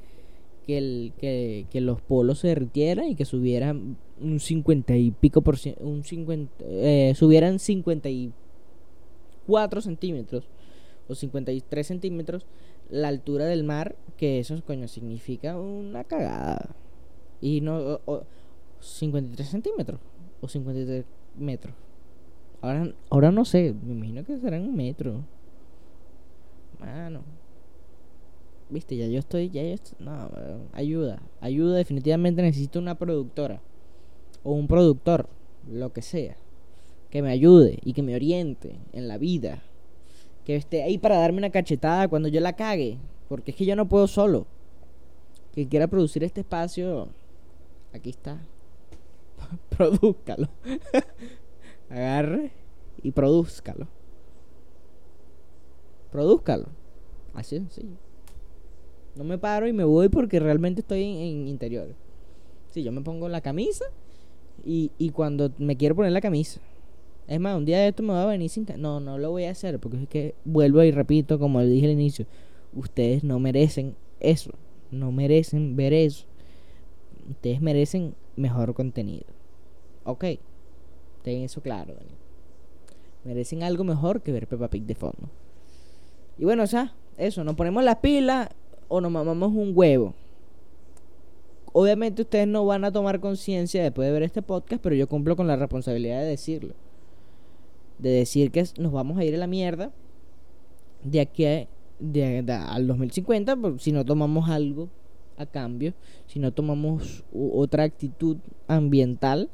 que, 0.65 0.77
el, 0.77 1.13
que, 1.17 1.67
que 1.69 1.81
los 1.81 2.01
polos 2.01 2.39
se 2.39 2.47
derritieran 2.49 3.09
y 3.09 3.15
que 3.15 3.25
subieran 3.25 3.97
un 4.19 4.39
50 4.39 4.95
y 4.95 5.11
pico 5.11 5.41
por 5.41 5.57
ciento, 5.57 5.85
un 5.85 6.03
50, 6.03 6.65
eh, 6.67 7.13
subieran 7.15 7.59
54 7.59 9.81
centímetros 9.81 10.47
o 11.07 11.15
53 11.15 11.87
centímetros 11.87 12.45
la 12.89 13.07
altura 13.07 13.45
del 13.45 13.63
mar, 13.63 13.95
que 14.17 14.39
eso 14.39 14.61
coño 14.65 14.87
significa 14.87 15.57
una 15.57 16.03
cagada. 16.03 16.75
Y 17.39 17.61
no, 17.61 18.01
53 18.79 19.47
centímetros 19.47 19.99
o 20.41 20.47
53 20.47 21.05
metros. 21.37 21.73
Ahora, 22.61 22.93
ahora 23.09 23.31
no 23.31 23.45
sé, 23.45 23.73
me 23.83 23.93
imagino 23.93 24.23
que 24.25 24.37
serán 24.37 24.63
un 24.63 24.75
metro. 24.75 25.23
Mano, 26.79 27.21
viste, 28.69 28.95
ya 28.95 29.07
yo 29.07 29.19
estoy, 29.19 29.49
ya 29.49 29.61
yo 29.61 29.73
estoy, 29.73 29.97
no, 29.99 30.29
ayuda, 30.73 31.21
ayuda, 31.41 31.77
definitivamente 31.77 32.41
necesito 32.41 32.79
una 32.79 32.95
productora 32.95 33.61
o 34.43 34.53
un 34.53 34.67
productor, 34.67 35.27
lo 35.69 35.91
que 35.91 36.01
sea, 36.01 36.37
que 37.09 37.21
me 37.21 37.31
ayude 37.31 37.79
y 37.83 37.93
que 37.93 38.03
me 38.03 38.15
oriente 38.15 38.77
en 38.93 39.07
la 39.07 39.17
vida, 39.17 39.61
que 40.45 40.55
esté 40.55 40.83
ahí 40.83 40.97
para 40.97 41.17
darme 41.17 41.39
una 41.39 41.49
cachetada 41.49 42.07
cuando 42.07 42.29
yo 42.29 42.39
la 42.39 42.53
cague, 42.53 42.97
porque 43.27 43.51
es 43.51 43.57
que 43.57 43.65
yo 43.65 43.75
no 43.75 43.87
puedo 43.87 44.07
solo. 44.07 44.47
Que 45.53 45.67
quiera 45.67 45.87
producir 45.87 46.23
este 46.23 46.41
espacio, 46.41 47.09
aquí 47.91 48.11
está, 48.11 48.39
produzcalo, 49.69 50.49
agarre 51.89 52.51
y 53.01 53.11
produzcalo, 53.11 53.87
produzcalo, 56.11 56.67
así 57.33 57.55
es 57.55 57.61
sencillo. 57.61 57.97
No 59.15 59.23
me 59.23 59.37
paro 59.37 59.67
y 59.67 59.73
me 59.73 59.83
voy 59.83 60.07
porque 60.07 60.39
realmente 60.39 60.81
estoy 60.81 61.03
en, 61.03 61.47
interior. 61.47 61.95
Sí, 62.71 62.83
yo 62.83 62.91
me 62.91 63.01
pongo 63.01 63.27
la 63.27 63.41
camisa 63.41 63.85
y, 64.63 64.91
y 64.97 65.09
cuando 65.09 65.51
me 65.57 65.75
quiero 65.75 65.95
poner 65.95 66.11
la 66.11 66.21
camisa. 66.21 66.61
Es 67.27 67.39
más, 67.39 67.55
un 67.55 67.65
día 67.65 67.79
de 67.79 67.89
esto 67.89 68.01
me 68.01 68.13
va 68.13 68.23
a 68.23 68.27
venir 68.27 68.49
sin... 68.49 68.65
No, 68.77 68.99
no 68.99 69.19
lo 69.19 69.29
voy 69.29 69.43
a 69.43 69.51
hacer 69.51 69.79
porque 69.79 70.01
es 70.01 70.09
que 70.09 70.35
vuelvo 70.45 70.81
y 70.83 70.91
repito, 70.91 71.37
como 71.37 71.61
dije 71.61 71.85
al 71.85 71.91
inicio, 71.91 72.25
ustedes 72.73 73.23
no 73.23 73.39
merecen 73.39 73.95
eso. 74.19 74.51
No 74.89 75.11
merecen 75.11 75.75
ver 75.75 75.93
eso. 75.93 76.25
Ustedes 77.29 77.61
merecen 77.61 78.15
mejor 78.35 78.73
contenido. 78.73 79.27
Ok. 80.03 80.25
Ten 81.23 81.43
eso 81.43 81.61
claro, 81.61 81.93
Daniel. 81.93 82.17
Merecen 83.23 83.63
algo 83.63 83.83
mejor 83.83 84.21
que 84.21 84.31
ver 84.31 84.47
Peppa 84.47 84.69
Pig 84.69 84.83
de 84.83 84.95
fondo. 84.95 85.29
Y 86.37 86.45
bueno, 86.45 86.63
o 86.63 86.67
sea, 86.67 86.93
eso, 87.17 87.43
nos 87.43 87.55
ponemos 87.55 87.83
las 87.83 87.97
pilas 87.97 88.49
o 88.87 89.01
nos 89.01 89.11
mamamos 89.11 89.51
un 89.51 89.73
huevo. 89.75 90.13
Obviamente 91.73 92.23
ustedes 92.23 92.47
no 92.47 92.65
van 92.65 92.85
a 92.85 92.91
tomar 92.91 93.19
conciencia 93.19 93.83
después 93.83 94.07
de 94.07 94.13
ver 94.13 94.23
este 94.23 94.41
podcast, 94.41 94.81
pero 94.81 94.95
yo 94.95 95.07
cumplo 95.07 95.35
con 95.35 95.47
la 95.47 95.55
responsabilidad 95.55 96.21
de 96.21 96.27
decirlo. 96.27 96.73
De 97.99 98.09
decir 98.09 98.51
que 98.51 98.63
nos 98.77 98.91
vamos 98.91 99.17
a 99.17 99.25
ir 99.25 99.35
a 99.35 99.37
la 99.37 99.47
mierda 99.47 99.91
de 101.03 101.19
aquí 101.19 101.45
al 101.45 102.87
2050 102.87 103.57
si 103.77 103.91
no 103.91 104.05
tomamos 104.05 104.49
algo 104.49 104.89
a 105.39 105.45
cambio, 105.45 105.93
si 106.27 106.37
no 106.37 106.51
tomamos 106.51 107.23
otra 107.33 107.83
actitud 107.83 108.37
ambiental 108.67 109.49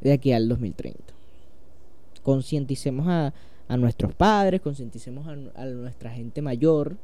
de 0.00 0.12
aquí 0.12 0.32
al 0.32 0.48
2030. 0.48 0.98
Concienticemos 2.22 3.06
a, 3.08 3.34
a 3.68 3.76
nuestros 3.76 4.14
padres, 4.14 4.60
concienticemos 4.60 5.26
a 5.26 5.66
nuestra 5.66 6.10
gente 6.10 6.40
mayor, 6.40 6.96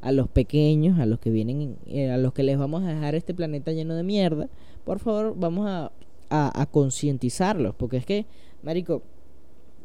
a 0.00 0.12
los 0.12 0.28
pequeños, 0.28 0.98
a 0.98 1.06
los 1.06 1.18
que 1.18 1.30
vienen, 1.30 1.76
eh, 1.86 2.10
a 2.10 2.16
los 2.16 2.32
que 2.32 2.42
les 2.42 2.58
vamos 2.58 2.84
a 2.84 2.88
dejar 2.88 3.14
este 3.14 3.34
planeta 3.34 3.72
lleno 3.72 3.94
de 3.94 4.02
mierda, 4.02 4.48
por 4.84 4.98
favor, 4.98 5.34
vamos 5.36 5.66
a, 5.68 5.90
a, 6.30 6.66
concientizarlos, 6.66 7.74
porque 7.74 7.96
es 7.96 8.06
que, 8.06 8.26
Marico, 8.62 9.02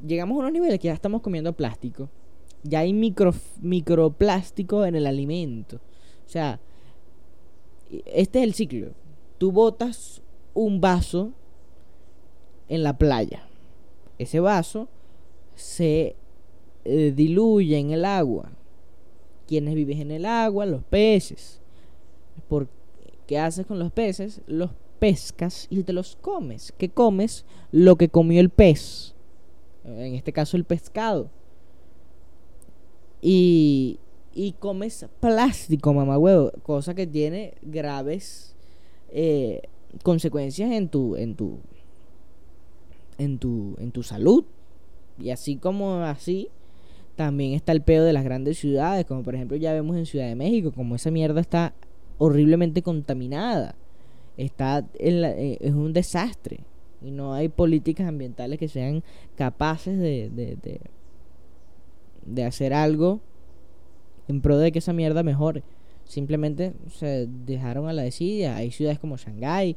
llegamos 0.06 0.36
a 0.36 0.40
unos 0.40 0.52
niveles 0.52 0.80
que 0.80 0.88
ya 0.88 0.94
estamos 0.94 1.22
comiendo 1.22 1.54
plástico, 1.54 2.10
ya 2.64 2.80
hay 2.80 2.94
micro, 2.94 3.34
microplástico 3.62 4.86
en 4.86 4.96
el 4.96 5.08
alimento, 5.08 5.78
o 5.78 6.30
sea, 6.30 6.60
este 8.06 8.40
es 8.40 8.44
el 8.44 8.54
ciclo, 8.54 8.92
tú 9.38 9.52
botas 9.52 10.22
un 10.54 10.82
vaso 10.82 11.32
en 12.68 12.84
la 12.84 12.98
playa, 12.98 13.48
ese 14.18 14.40
vaso 14.40 14.88
se 15.56 16.16
eh, 16.86 17.14
diluye 17.16 17.78
en 17.78 17.92
el 17.92 18.06
agua, 18.06 18.52
quienes 19.48 19.76
vives 19.76 20.00
en 20.00 20.12
el 20.12 20.26
agua, 20.26 20.66
los 20.66 20.84
peces. 20.84 21.60
¿Por 22.48 22.68
¿Qué 23.28 23.40
haces 23.40 23.66
con 23.66 23.80
los 23.80 23.92
peces? 23.92 24.42
Los 24.46 24.72
pescas 25.00 25.68
y 25.70 25.84
te 25.84 25.94
los 25.94 26.18
comes. 26.18 26.74
¿Qué 26.78 26.90
comes? 26.90 27.46
Lo 27.72 27.96
que 27.96 28.10
comió 28.10 28.42
el 28.42 28.50
pez. 28.50 29.16
En 29.86 30.16
este 30.16 30.34
caso 30.34 30.58
el 30.58 30.66
pescado. 30.66 31.30
Y, 33.22 34.00
y 34.34 34.54
comes 34.54 35.06
plástico, 35.20 35.94
mamá 35.94 36.18
huevo. 36.18 36.52
Cosa 36.64 36.94
que 36.94 37.08
tiene 37.08 37.56
graves 37.62 38.56
eh, 39.10 39.62
consecuencias 40.04 40.72
en 40.72 40.90
tu, 40.90 41.16
en 41.16 41.36
tu, 41.36 41.60
en 43.18 43.38
tu, 43.38 43.76
en 43.80 43.92
tu 43.92 44.04
salud. 44.04 44.46
Y 45.20 45.30
así 45.30 45.58
como 45.58 45.98
así, 45.98 46.50
también 47.16 47.54
está 47.54 47.72
el 47.72 47.82
pedo 47.82 48.06
de 48.06 48.14
las 48.14 48.24
grandes 48.24 48.58
ciudades, 48.58 49.06
como 49.06 49.24
por 49.24 49.36
ejemplo 49.36 49.58
ya 49.58 49.74
vemos 49.74 49.98
en 49.98 50.06
Ciudad 50.06 50.28
de 50.28 50.36
México, 50.36 50.72
como 50.72 50.96
esa 50.96 51.12
mierda 51.12 51.42
está 51.42 51.74
horriblemente 52.18 52.82
contaminada. 52.82 53.76
Está 54.38 54.88
eh, 54.98 55.58
es 55.60 55.74
un 55.74 55.94
desastre 55.94 56.62
y 57.02 57.12
no 57.12 57.34
hay 57.34 57.50
políticas 57.50 58.08
ambientales 58.08 58.60
que 58.60 58.68
sean 58.68 59.04
capaces 59.36 59.98
de, 59.98 60.30
de, 60.30 60.80
de, 62.26 62.44
hacer 62.44 62.74
algo 62.74 63.22
en 64.28 64.42
pro 64.42 64.58
de 64.58 64.72
que 64.72 64.80
esa 64.80 64.94
mierda 64.94 65.24
mejore. 65.24 65.64
Simplemente 66.06 66.74
se 66.90 67.28
dejaron 67.46 67.88
a 67.88 67.94
la 67.94 68.04
desidia. 68.04 68.56
Hay 68.56 68.72
ciudades 68.72 69.00
como 69.00 69.18
Shanghái 69.18 69.76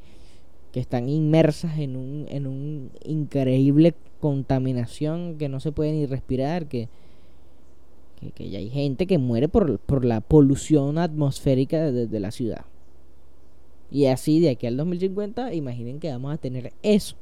que 0.72 0.80
están 0.80 1.08
inmersas 1.08 1.78
en 1.78 1.96
un, 1.96 2.26
en 2.28 2.46
un 2.46 2.90
increíble 3.04 3.94
contaminación 4.20 5.38
que 5.38 5.48
no 5.48 5.60
se 5.60 5.70
puede 5.70 5.92
ni 5.92 6.06
respirar, 6.06 6.66
que 6.66 6.88
que, 8.32 8.48
ya 8.48 8.58
hay 8.58 8.70
gente 8.70 9.06
que 9.06 9.18
muere 9.18 9.48
por, 9.48 9.78
por 9.80 10.04
la 10.04 10.20
polución 10.20 10.98
atmosférica 10.98 11.90
de, 11.90 12.20
la 12.20 12.30
ciudad. 12.30 12.64
Y 13.90 14.06
así 14.06 14.40
de 14.40 14.50
aquí 14.50 14.66
al 14.66 14.76
2050, 14.76 15.54
imaginen 15.54 16.00
que 16.00 16.10
vamos 16.10 16.32
a 16.32 16.38
tener 16.38 16.72
eso 16.82 17.16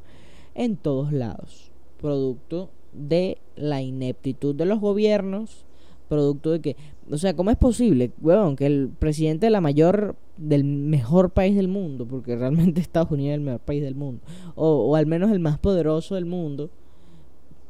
en 0.55 0.77
todos 0.77 1.13
lados. 1.13 1.71
Producto 2.01 2.71
de 2.93 3.39
la 3.57 3.83
ineptitud 3.83 4.55
de 4.55 4.67
los 4.67 4.81
gobiernos, 4.81 5.65
producto 6.13 6.51
de 6.51 6.61
que, 6.61 6.77
o 7.11 7.17
sea, 7.17 7.35
¿cómo 7.35 7.51
es 7.51 7.57
posible, 7.57 8.13
weón, 8.21 8.55
que 8.55 8.67
el 8.67 8.91
presidente 8.99 9.47
de 9.47 9.51
la 9.51 9.63
mayor, 9.63 10.15
del 10.37 10.63
mejor 10.63 11.31
país 11.31 11.57
del 11.57 11.69
mundo, 11.69 12.07
porque 12.07 12.37
realmente 12.37 12.81
Estados 12.83 13.11
Unidos 13.11 13.31
es 13.31 13.39
el 13.39 13.41
mejor 13.41 13.61
país 13.61 13.83
del 13.83 13.95
mundo, 13.95 14.21
o, 14.55 14.95
al 14.95 15.07
menos 15.07 15.31
el 15.31 15.39
más 15.39 15.59
poderoso 15.59 16.15
del 16.15 16.27
mundo, 16.27 16.69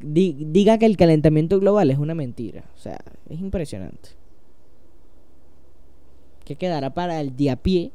diga 0.00 0.76
que 0.78 0.87
el 0.87 0.96
calentamiento 0.96 1.61
global 1.61 1.92
es 1.92 1.99
una 1.99 2.16
mentira? 2.16 2.64
O 2.75 2.78
sea, 2.78 2.99
es 3.28 3.40
impresionante. 3.40 4.08
¿Qué 6.44 6.56
quedará 6.56 6.92
para 6.92 7.20
el 7.20 7.37
día 7.37 7.52
a 7.52 7.56
pie 7.56 7.92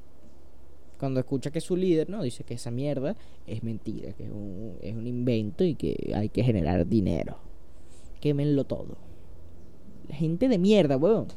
cuando 0.98 1.20
escucha 1.20 1.52
que 1.52 1.60
su 1.60 1.76
líder 1.76 2.10
no 2.10 2.24
dice 2.24 2.46
que 2.46 2.54
esa 2.54 2.72
mierda 2.72 3.18
es 3.46 3.64
mentira, 3.64 4.14
que 4.14 4.24
es 4.24 4.32
un, 4.32 4.78
es 4.82 4.96
un 4.96 5.08
invento 5.08 5.66
y 5.66 5.76
que 5.76 6.14
hay 6.16 6.30
que 6.30 6.42
generar 6.42 6.88
dinero. 6.88 7.38
Quémenlo 8.22 8.64
todo. 8.64 9.07
Gente 10.10 10.48
de 10.48 10.58
mierda, 10.58 10.98
weón. 10.98 11.28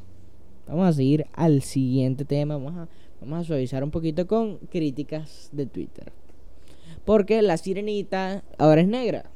Vamos 0.66 0.88
a 0.88 0.92
seguir 0.92 1.26
al 1.32 1.62
siguiente 1.62 2.24
tema. 2.24 2.56
Vamos 2.56 2.74
a, 2.76 2.88
vamos 3.20 3.40
a 3.40 3.44
suavizar 3.44 3.82
un 3.82 3.90
poquito 3.90 4.26
con 4.26 4.58
críticas 4.70 5.48
de 5.52 5.66
Twitter. 5.66 6.12
Porque 7.04 7.42
la 7.42 7.56
sirenita 7.56 8.44
ahora 8.58 8.80
es 8.80 8.88
negra. 8.88 9.30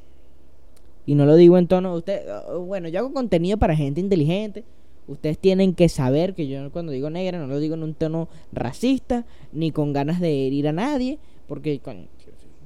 Y 1.06 1.14
no 1.14 1.26
lo 1.26 1.36
digo 1.36 1.58
en 1.58 1.66
tono. 1.66 1.94
Usted, 1.94 2.22
bueno, 2.66 2.88
yo 2.88 3.00
hago 3.00 3.12
contenido 3.12 3.58
para 3.58 3.76
gente 3.76 4.00
inteligente 4.00 4.64
Ustedes 5.06 5.38
tienen 5.38 5.74
que 5.74 5.88
saber 5.88 6.34
que 6.34 6.48
yo 6.48 6.70
cuando 6.72 6.92
digo 6.92 7.10
negra 7.10 7.38
no 7.38 7.46
lo 7.46 7.58
digo 7.58 7.74
en 7.74 7.82
un 7.82 7.94
tono 7.94 8.28
racista 8.52 9.26
ni 9.52 9.70
con 9.70 9.92
ganas 9.92 10.18
de 10.18 10.46
herir 10.46 10.66
a 10.68 10.72
nadie, 10.72 11.18
porque 11.46 11.80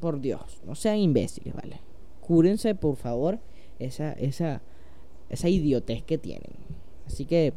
por 0.01 0.21
Dios, 0.21 0.61
no 0.65 0.77
sean 0.77 0.99
imbéciles, 0.99 1.53
¿vale? 1.53 1.81
Cúrense, 2.21 2.77
por 2.77 2.95
favor, 2.95 3.41
esa 3.81 4.13
esa 4.13 4.63
esa 5.29 5.49
idiotez 5.49 6.03
que 6.03 6.19
tienen. 6.19 6.53
Así 7.07 7.25
que 7.25 7.53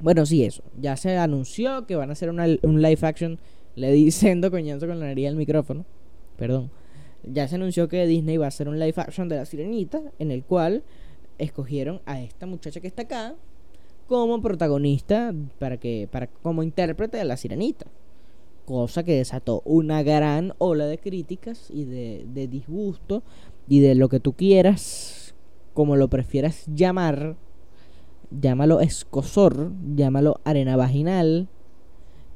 bueno, 0.00 0.26
sí, 0.26 0.44
eso. 0.44 0.62
Ya 0.78 0.96
se 0.96 1.16
anunció 1.16 1.86
que 1.86 1.96
van 1.96 2.10
a 2.10 2.12
hacer 2.12 2.28
una, 2.30 2.46
un 2.62 2.82
live 2.82 2.98
action. 3.02 3.38
Le 3.74 3.92
diciendo 3.92 4.50
coñazo 4.50 4.86
con 4.86 5.00
la 5.00 5.06
nariz 5.06 5.28
al 5.28 5.36
micrófono. 5.36 5.84
Perdón. 6.36 6.70
Ya 7.24 7.48
se 7.48 7.56
anunció 7.56 7.88
que 7.88 8.06
Disney 8.06 8.36
va 8.36 8.44
a 8.44 8.48
hacer 8.48 8.68
un 8.68 8.78
live 8.78 8.94
action 8.96 9.28
de 9.28 9.36
la 9.36 9.46
sirenita. 9.46 10.00
En 10.18 10.30
el 10.30 10.44
cual 10.44 10.84
escogieron 11.38 12.00
a 12.06 12.20
esta 12.20 12.46
muchacha 12.46 12.80
que 12.80 12.86
está 12.86 13.02
acá 13.02 13.34
como 14.06 14.40
protagonista 14.40 15.34
para 15.58 15.78
que 15.78 16.08
para 16.10 16.28
como 16.28 16.62
intérprete 16.62 17.16
de 17.16 17.24
la 17.24 17.36
sirenita 17.36 17.86
cosa 18.64 19.02
que 19.02 19.16
desató 19.16 19.62
una 19.64 20.02
gran 20.02 20.54
ola 20.58 20.86
de 20.86 20.96
críticas 20.96 21.70
y 21.70 21.84
de, 21.84 22.24
de 22.32 22.46
disgusto 22.46 23.22
y 23.68 23.80
de 23.80 23.96
lo 23.96 24.08
que 24.08 24.20
tú 24.20 24.32
quieras 24.32 25.25
como 25.76 25.94
lo 25.94 26.08
prefieras 26.08 26.64
llamar 26.66 27.36
llámalo 28.30 28.80
escosor 28.80 29.70
llámalo 29.94 30.40
arena 30.42 30.76
vaginal 30.76 31.46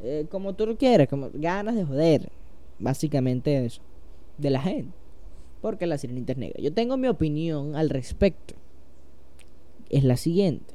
eh, 0.04 0.26
como 0.30 0.54
tú 0.54 0.66
lo 0.66 0.76
quieras 0.76 1.08
como 1.08 1.30
ganas 1.34 1.74
de 1.74 1.84
joder 1.84 2.30
básicamente 2.78 3.64
eso 3.64 3.82
de 4.38 4.50
la 4.50 4.60
gente 4.60 4.94
porque 5.60 5.88
la 5.88 5.98
sirenita 5.98 6.32
es 6.32 6.38
negra 6.38 6.62
yo 6.62 6.72
tengo 6.72 6.96
mi 6.96 7.08
opinión 7.08 7.74
al 7.74 7.90
respecto 7.90 8.54
es 9.88 10.04
la 10.04 10.16
siguiente 10.16 10.74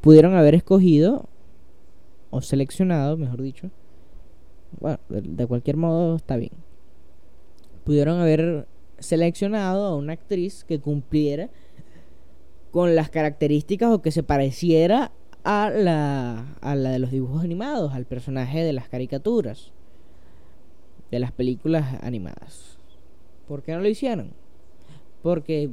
pudieron 0.00 0.34
haber 0.34 0.56
escogido 0.56 1.28
o 2.30 2.40
seleccionado, 2.40 3.16
mejor 3.16 3.42
dicho. 3.42 3.70
Bueno, 4.78 4.98
de, 5.08 5.46
cualquier 5.46 5.76
modo 5.76 6.16
está 6.16 6.36
bien. 6.36 6.52
Pudieron 7.84 8.20
haber 8.20 8.66
seleccionado 9.00 9.86
a 9.86 9.96
una 9.96 10.12
actriz 10.12 10.64
que 10.64 10.80
cumpliera 10.80 11.50
con 12.70 12.94
las 12.94 13.10
características 13.10 13.90
o 13.90 14.02
que 14.02 14.12
se 14.12 14.22
pareciera 14.22 15.12
a 15.42 15.70
la, 15.70 16.54
a 16.60 16.74
la 16.76 16.90
de 16.90 16.98
los 16.98 17.10
dibujos 17.10 17.42
animados, 17.42 17.92
al 17.92 18.04
personaje 18.04 18.62
de 18.62 18.72
las 18.72 18.88
caricaturas, 18.88 19.72
de 21.10 21.18
las 21.18 21.32
películas 21.32 21.98
animadas. 22.02 22.78
¿Por 23.48 23.62
qué 23.62 23.72
no 23.72 23.80
lo 23.80 23.88
hicieron? 23.88 24.32
Porque 25.22 25.70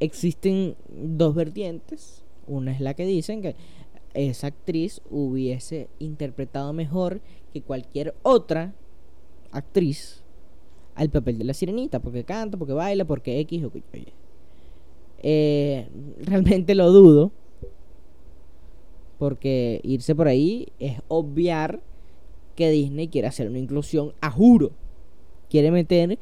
existen 0.00 0.76
dos 0.88 1.34
vertientes 1.34 2.22
una 2.46 2.72
es 2.72 2.80
la 2.80 2.94
que 2.94 3.06
dicen 3.06 3.42
que 3.42 3.56
esa 4.14 4.48
actriz 4.48 5.00
hubiese 5.10 5.88
interpretado 5.98 6.72
mejor 6.72 7.20
que 7.52 7.62
cualquier 7.62 8.14
otra 8.22 8.74
actriz 9.52 10.21
al 10.94 11.10
papel 11.10 11.38
de 11.38 11.44
la 11.44 11.54
sirenita, 11.54 12.00
porque 12.00 12.24
canta, 12.24 12.56
porque 12.56 12.72
baila, 12.72 13.04
porque 13.04 13.40
X 13.40 13.64
o 13.64 13.72
eh, 15.22 15.88
realmente 16.20 16.74
lo 16.74 16.90
dudo, 16.90 17.30
porque 19.18 19.80
irse 19.84 20.14
por 20.14 20.26
ahí 20.26 20.68
es 20.80 21.00
obviar 21.08 21.80
que 22.56 22.70
Disney 22.70 23.08
quiere 23.08 23.28
hacer 23.28 23.48
una 23.48 23.58
inclusión 23.58 24.12
a 24.20 24.30
juro. 24.30 24.72
Quiere 25.48 25.70
meter 25.70 26.18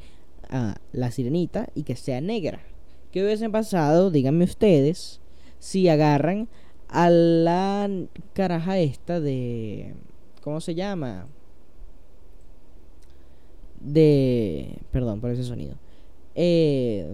a 0.49 0.75
la 0.91 1.11
sirenita 1.11 1.69
y 1.73 1.83
que 1.83 1.95
sea 1.95 2.21
negra. 2.21 2.61
¿Qué 3.11 3.23
hubiesen 3.23 3.51
pasado? 3.51 4.11
Díganme 4.11 4.43
ustedes 4.43 5.19
si 5.59 5.89
agarran 5.89 6.47
a 6.87 7.09
la 7.09 7.89
caraja 8.33 8.77
esta 8.79 9.19
de... 9.19 9.93
¿Cómo 10.41 10.61
se 10.61 10.75
llama? 10.75 11.27
De... 13.83 14.77
Perdón 14.91 15.21
por 15.21 15.31
ese 15.31 15.43
sonido. 15.43 15.75
Eh, 16.35 17.05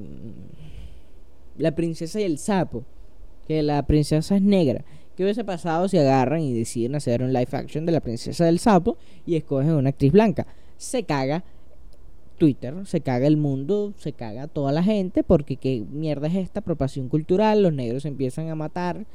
la 1.58 1.74
princesa 1.74 2.20
y 2.20 2.24
el 2.24 2.38
sapo. 2.38 2.84
Que 3.48 3.64
la 3.64 3.84
princesa 3.84 4.36
es 4.36 4.42
negra. 4.42 4.84
¿Qué 5.16 5.24
hubiese 5.24 5.44
pasado 5.44 5.88
si 5.88 5.98
agarran 5.98 6.42
y 6.42 6.54
deciden 6.54 6.96
hacer 6.96 7.24
un 7.24 7.34
live 7.34 7.48
action 7.52 7.86
de 7.86 7.92
la 7.92 8.02
princesa 8.02 8.46
del 8.46 8.60
sapo 8.60 8.98
y 9.26 9.36
escogen 9.36 9.72
una 9.72 9.90
actriz 9.90 10.12
blanca? 10.12 10.46
Se 10.78 11.04
caga 11.04 11.44
Twitter, 12.38 12.76
se 12.86 13.02
caga 13.02 13.26
el 13.28 13.38
mundo, 13.38 13.94
se 13.98 14.14
caga 14.14 14.48
toda 14.48 14.72
la 14.72 14.84
gente, 14.84 15.24
porque 15.24 15.58
qué 15.58 15.84
mierda 15.90 16.28
es 16.28 16.36
esta 16.36 16.60
apropiación 16.60 17.10
cultural, 17.10 17.64
los 17.64 17.74
negros 17.74 18.06
empiezan 18.06 18.50
a 18.50 18.56
matar, 18.56 19.06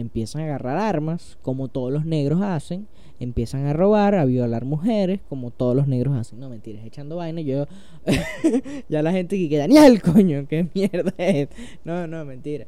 empiezan 0.00 0.42
a 0.42 0.44
agarrar 0.44 0.76
armas, 0.78 1.38
como 1.42 1.68
todos 1.68 1.92
los 1.92 2.04
negros 2.04 2.40
hacen, 2.42 2.86
empiezan 3.20 3.66
a 3.66 3.72
robar, 3.72 4.14
a 4.14 4.24
violar 4.24 4.64
mujeres, 4.64 5.20
como 5.28 5.50
todos 5.50 5.74
los 5.74 5.88
negros 5.88 6.16
hacen. 6.16 6.40
No, 6.40 6.48
mentiras, 6.48 6.84
echando 6.84 7.16
vaina, 7.16 7.40
yo... 7.40 7.66
ya 8.88 9.02
la 9.02 9.12
gente 9.12 9.36
que 9.36 9.48
queda, 9.48 9.62
Daniel, 9.62 10.00
coño, 10.02 10.46
qué 10.48 10.68
mierda 10.74 11.12
es. 11.18 11.48
No, 11.84 12.06
no, 12.06 12.24
mentira. 12.24 12.66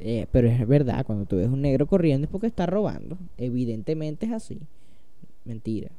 Eh, 0.00 0.26
pero 0.32 0.48
es 0.48 0.66
verdad, 0.66 1.04
cuando 1.06 1.26
tú 1.26 1.36
ves 1.36 1.48
un 1.48 1.62
negro 1.62 1.86
corriendo 1.86 2.26
es 2.26 2.30
porque 2.30 2.46
está 2.46 2.66
robando. 2.66 3.18
Evidentemente 3.38 4.26
es 4.26 4.32
así. 4.32 4.60
Mentira. 5.44 5.90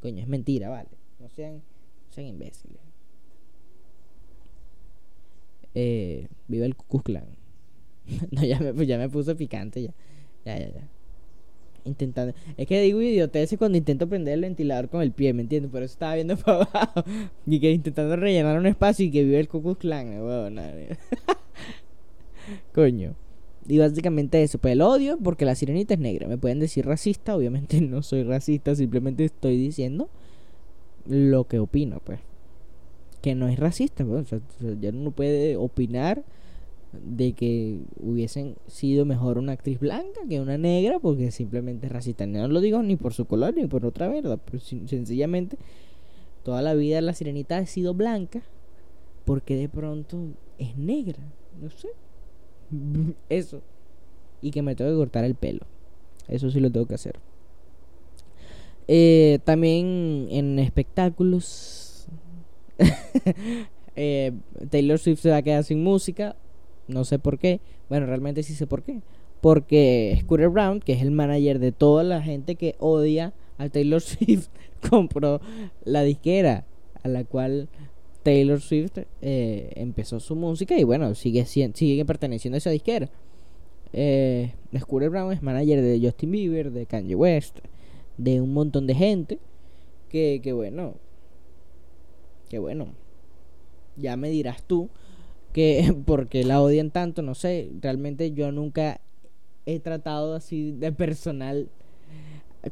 Coño, 0.00 0.22
es 0.22 0.28
mentira, 0.28 0.68
vale. 0.68 0.90
No 1.18 1.28
sean 1.28 1.62
sean 2.10 2.26
imbéciles. 2.26 2.80
Eh, 5.74 6.28
viva 6.48 6.66
el 6.66 6.74
Ku 6.74 7.00
Clan. 7.00 7.37
no, 8.30 8.44
ya 8.44 8.58
me, 8.60 8.86
ya 8.86 8.98
me 8.98 9.08
puse 9.08 9.34
picante 9.34 9.82
ya. 9.82 9.94
Ya, 10.44 10.58
ya, 10.58 10.68
ya. 10.72 10.88
Intentando. 11.84 12.34
Es 12.56 12.66
que 12.66 12.80
digo 12.80 13.00
idiotez 13.00 13.54
cuando 13.58 13.78
intento 13.78 14.08
prender 14.08 14.34
el 14.34 14.42
ventilador 14.42 14.88
con 14.88 15.02
el 15.02 15.12
pie, 15.12 15.32
¿me 15.32 15.42
entiendes? 15.42 15.70
Por 15.70 15.82
eso 15.82 15.92
estaba 15.92 16.14
viendo 16.14 16.36
para 16.44 16.62
abajo. 16.64 17.04
Y 17.46 17.60
que 17.60 17.70
intentando 17.72 18.16
rellenar 18.16 18.58
un 18.58 18.66
espacio 18.66 19.06
y 19.06 19.10
que 19.10 19.24
vive 19.24 19.40
el 19.40 19.48
Ku 19.48 19.74
Clan. 19.76 20.08
Coño. 22.74 23.14
Y 23.66 23.78
básicamente 23.78 24.42
eso, 24.42 24.58
pues 24.58 24.72
el 24.72 24.80
odio 24.80 25.18
porque 25.22 25.44
la 25.44 25.54
sirenita 25.54 25.94
es 25.94 26.00
negra. 26.00 26.26
Me 26.26 26.38
pueden 26.38 26.58
decir 26.58 26.86
racista, 26.86 27.36
obviamente 27.36 27.80
no 27.80 28.02
soy 28.02 28.22
racista, 28.22 28.74
simplemente 28.74 29.24
estoy 29.24 29.58
diciendo 29.58 30.08
lo 31.06 31.44
que 31.44 31.58
opino, 31.58 32.00
pues. 32.04 32.20
Que 33.20 33.34
no 33.34 33.48
es 33.48 33.58
racista, 33.58 34.04
pues. 34.04 34.28
ya 34.80 34.92
no 34.92 35.10
puede 35.10 35.56
opinar 35.56 36.22
de 36.92 37.32
que 37.32 37.80
hubiesen 38.00 38.56
sido 38.66 39.04
mejor 39.04 39.38
una 39.38 39.52
actriz 39.52 39.78
blanca 39.78 40.20
que 40.28 40.40
una 40.40 40.56
negra 40.56 40.98
porque 40.98 41.30
simplemente 41.30 41.86
es 41.86 41.92
racista. 41.92 42.26
No 42.26 42.48
lo 42.48 42.60
digo 42.60 42.82
ni 42.82 42.96
por 42.96 43.14
su 43.14 43.26
color 43.26 43.54
ni 43.54 43.66
por 43.66 43.84
otra 43.84 44.08
verdad, 44.08 44.38
pero 44.44 44.58
sencillamente 44.60 45.58
toda 46.42 46.62
la 46.62 46.74
vida 46.74 47.00
la 47.00 47.12
sirenita 47.12 47.58
ha 47.58 47.66
sido 47.66 47.94
blanca 47.94 48.42
porque 49.24 49.56
de 49.56 49.68
pronto 49.68 50.18
es 50.58 50.76
negra, 50.76 51.18
no 51.60 51.70
sé. 51.70 51.88
Eso. 53.28 53.60
Y 54.40 54.50
que 54.50 54.62
me 54.62 54.74
tengo 54.74 54.90
que 54.90 54.96
cortar 54.96 55.24
el 55.24 55.34
pelo. 55.34 55.66
Eso 56.28 56.50
sí 56.50 56.60
lo 56.60 56.70
tengo 56.70 56.86
que 56.86 56.94
hacer. 56.94 57.18
Eh, 58.86 59.38
también 59.44 60.28
en 60.30 60.58
espectáculos. 60.58 62.06
eh, 63.96 64.32
Taylor 64.70 64.98
Swift 64.98 65.20
se 65.20 65.30
va 65.30 65.36
a 65.36 65.42
quedar 65.42 65.64
sin 65.64 65.82
música. 65.82 66.36
No 66.88 67.04
sé 67.04 67.18
por 67.18 67.38
qué. 67.38 67.60
Bueno, 67.88 68.06
realmente 68.06 68.42
sí 68.42 68.54
sé 68.54 68.66
por 68.66 68.82
qué. 68.82 69.00
Porque 69.40 70.18
Scooter 70.22 70.48
Brown, 70.48 70.80
que 70.80 70.94
es 70.94 71.02
el 71.02 71.10
manager 71.10 71.58
de 71.58 71.70
toda 71.70 72.02
la 72.02 72.22
gente 72.22 72.56
que 72.56 72.74
odia 72.78 73.34
a 73.58 73.68
Taylor 73.68 74.00
Swift, 74.00 74.48
compró 74.90 75.40
la 75.84 76.02
disquera 76.02 76.64
a 77.02 77.08
la 77.08 77.24
cual 77.24 77.68
Taylor 78.22 78.60
Swift 78.60 78.98
eh, 79.22 79.72
empezó 79.76 80.18
su 80.18 80.34
música 80.34 80.76
y 80.76 80.84
bueno, 80.84 81.14
sigue, 81.14 81.44
sigue 81.46 82.04
perteneciendo 82.04 82.56
a 82.56 82.58
esa 82.58 82.70
disquera. 82.70 83.08
Eh, 83.92 84.52
Scooter 84.78 85.10
Brown 85.10 85.32
es 85.32 85.42
manager 85.42 85.80
de 85.80 86.00
Justin 86.00 86.30
Bieber, 86.30 86.72
de 86.72 86.86
Kanye 86.86 87.14
West, 87.14 87.58
de 88.16 88.40
un 88.40 88.52
montón 88.52 88.86
de 88.86 88.94
gente. 88.94 89.38
Que, 90.08 90.40
que 90.42 90.52
bueno. 90.52 90.94
Que 92.48 92.58
bueno. 92.58 92.88
Ya 93.96 94.16
me 94.16 94.30
dirás 94.30 94.62
tú 94.62 94.88
que 95.52 95.94
porque 96.06 96.44
la 96.44 96.60
odian 96.60 96.90
tanto, 96.90 97.22
no 97.22 97.34
sé. 97.34 97.70
Realmente 97.80 98.32
yo 98.32 98.52
nunca 98.52 99.00
he 99.66 99.80
tratado 99.80 100.34
así 100.34 100.72
de 100.72 100.92
personal 100.92 101.68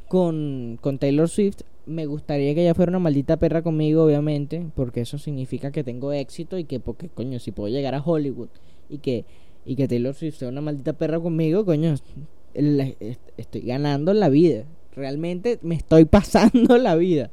con, 0.08 0.78
con 0.80 0.98
Taylor 0.98 1.28
Swift. 1.28 1.62
Me 1.84 2.06
gustaría 2.06 2.54
que 2.54 2.62
ella 2.62 2.74
fuera 2.74 2.90
una 2.90 2.98
maldita 2.98 3.36
perra 3.36 3.62
conmigo, 3.62 4.04
obviamente, 4.04 4.66
porque 4.74 5.02
eso 5.02 5.18
significa 5.18 5.70
que 5.70 5.84
tengo 5.84 6.12
éxito 6.12 6.58
y 6.58 6.64
que, 6.64 6.80
porque, 6.80 7.08
coño, 7.08 7.38
si 7.38 7.52
puedo 7.52 7.68
llegar 7.68 7.94
a 7.94 8.02
Hollywood 8.02 8.48
y 8.88 8.98
que, 8.98 9.24
y 9.64 9.76
que 9.76 9.86
Taylor 9.86 10.14
Swift 10.14 10.36
sea 10.36 10.48
una 10.48 10.60
maldita 10.60 10.94
perra 10.94 11.20
conmigo, 11.20 11.64
coño, 11.64 11.94
estoy 12.54 13.60
ganando 13.60 14.14
la 14.14 14.28
vida. 14.28 14.64
Realmente 14.96 15.58
me 15.62 15.76
estoy 15.76 16.04
pasando 16.06 16.78
la 16.78 16.96
vida. 16.96 17.30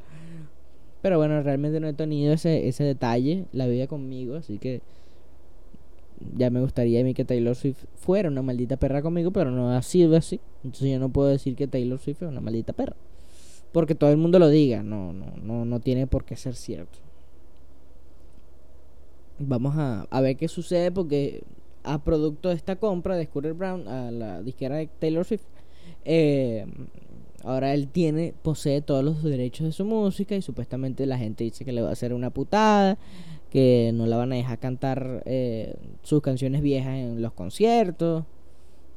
Pero 1.01 1.17
bueno, 1.17 1.41
realmente 1.41 1.79
no 1.79 1.87
he 1.87 1.93
tenido 1.93 2.33
ese, 2.33 2.67
ese 2.67 2.83
detalle, 2.83 3.45
la 3.51 3.67
vida 3.67 3.87
conmigo, 3.87 4.35
así 4.35 4.57
que 4.57 4.81
ya 6.35 6.49
me 6.49 6.61
gustaría 6.61 7.01
a 7.01 7.03
mí 7.03 7.13
que 7.13 7.25
Taylor 7.25 7.55
Swift 7.55 7.85
fuera 7.95 8.29
una 8.29 8.41
maldita 8.41 8.77
perra 8.77 9.01
conmigo, 9.01 9.31
pero 9.31 9.51
no 9.51 9.71
ha 9.71 9.81
sido 9.81 10.15
así. 10.15 10.39
Entonces 10.63 10.91
yo 10.91 10.99
no 10.99 11.09
puedo 11.09 11.29
decir 11.29 11.55
que 11.55 11.67
Taylor 11.67 11.99
Swift 11.99 12.23
es 12.23 12.29
una 12.29 12.41
maldita 12.41 12.73
perra. 12.73 12.95
Porque 13.71 13.95
todo 13.95 14.11
el 14.11 14.17
mundo 14.17 14.39
lo 14.39 14.49
diga, 14.49 14.83
no, 14.83 15.13
no, 15.13 15.33
no, 15.41 15.65
no 15.65 15.79
tiene 15.79 16.07
por 16.07 16.25
qué 16.25 16.35
ser 16.35 16.55
cierto. 16.55 16.99
Vamos 19.39 19.75
a, 19.77 20.07
a 20.09 20.21
ver 20.21 20.37
qué 20.37 20.47
sucede 20.47 20.91
porque 20.91 21.43
a 21.83 22.03
producto 22.03 22.49
de 22.49 22.55
esta 22.55 22.75
compra 22.77 23.15
de 23.15 23.25
Scooter 23.25 23.53
Brown 23.53 23.87
a 23.87 24.11
la 24.11 24.41
disquera 24.41 24.77
de 24.77 24.87
Taylor 24.87 25.25
Swift, 25.25 25.43
eh, 26.05 26.65
ahora 27.43 27.73
él 27.73 27.87
tiene, 27.87 28.33
posee 28.41 28.81
todos 28.81 29.03
los 29.03 29.23
derechos 29.23 29.67
de 29.67 29.71
su 29.71 29.85
música 29.85 30.35
y 30.35 30.41
supuestamente 30.41 31.05
la 31.05 31.17
gente 31.17 31.43
dice 31.43 31.65
que 31.65 31.71
le 31.71 31.81
va 31.81 31.89
a 31.89 31.93
hacer 31.93 32.13
una 32.13 32.29
putada 32.29 32.97
que 33.53 33.91
no 33.93 34.07
la 34.07 34.17
van 34.17 34.33
a 34.33 34.35
dejar 34.35 34.57
cantar 34.57 35.21
eh, 35.27 35.75
sus 36.01 36.23
canciones 36.23 36.63
viejas 36.63 36.95
en 36.95 37.21
los 37.21 37.33
conciertos. 37.33 38.23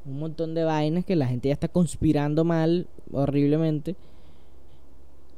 Un 0.03 0.17
montón 0.17 0.55
de 0.55 0.63
vainas 0.63 1.05
que 1.05 1.15
la 1.15 1.27
gente 1.27 1.49
ya 1.49 1.53
está 1.53 1.67
conspirando 1.67 2.43
mal, 2.43 2.87
horriblemente. 3.11 3.95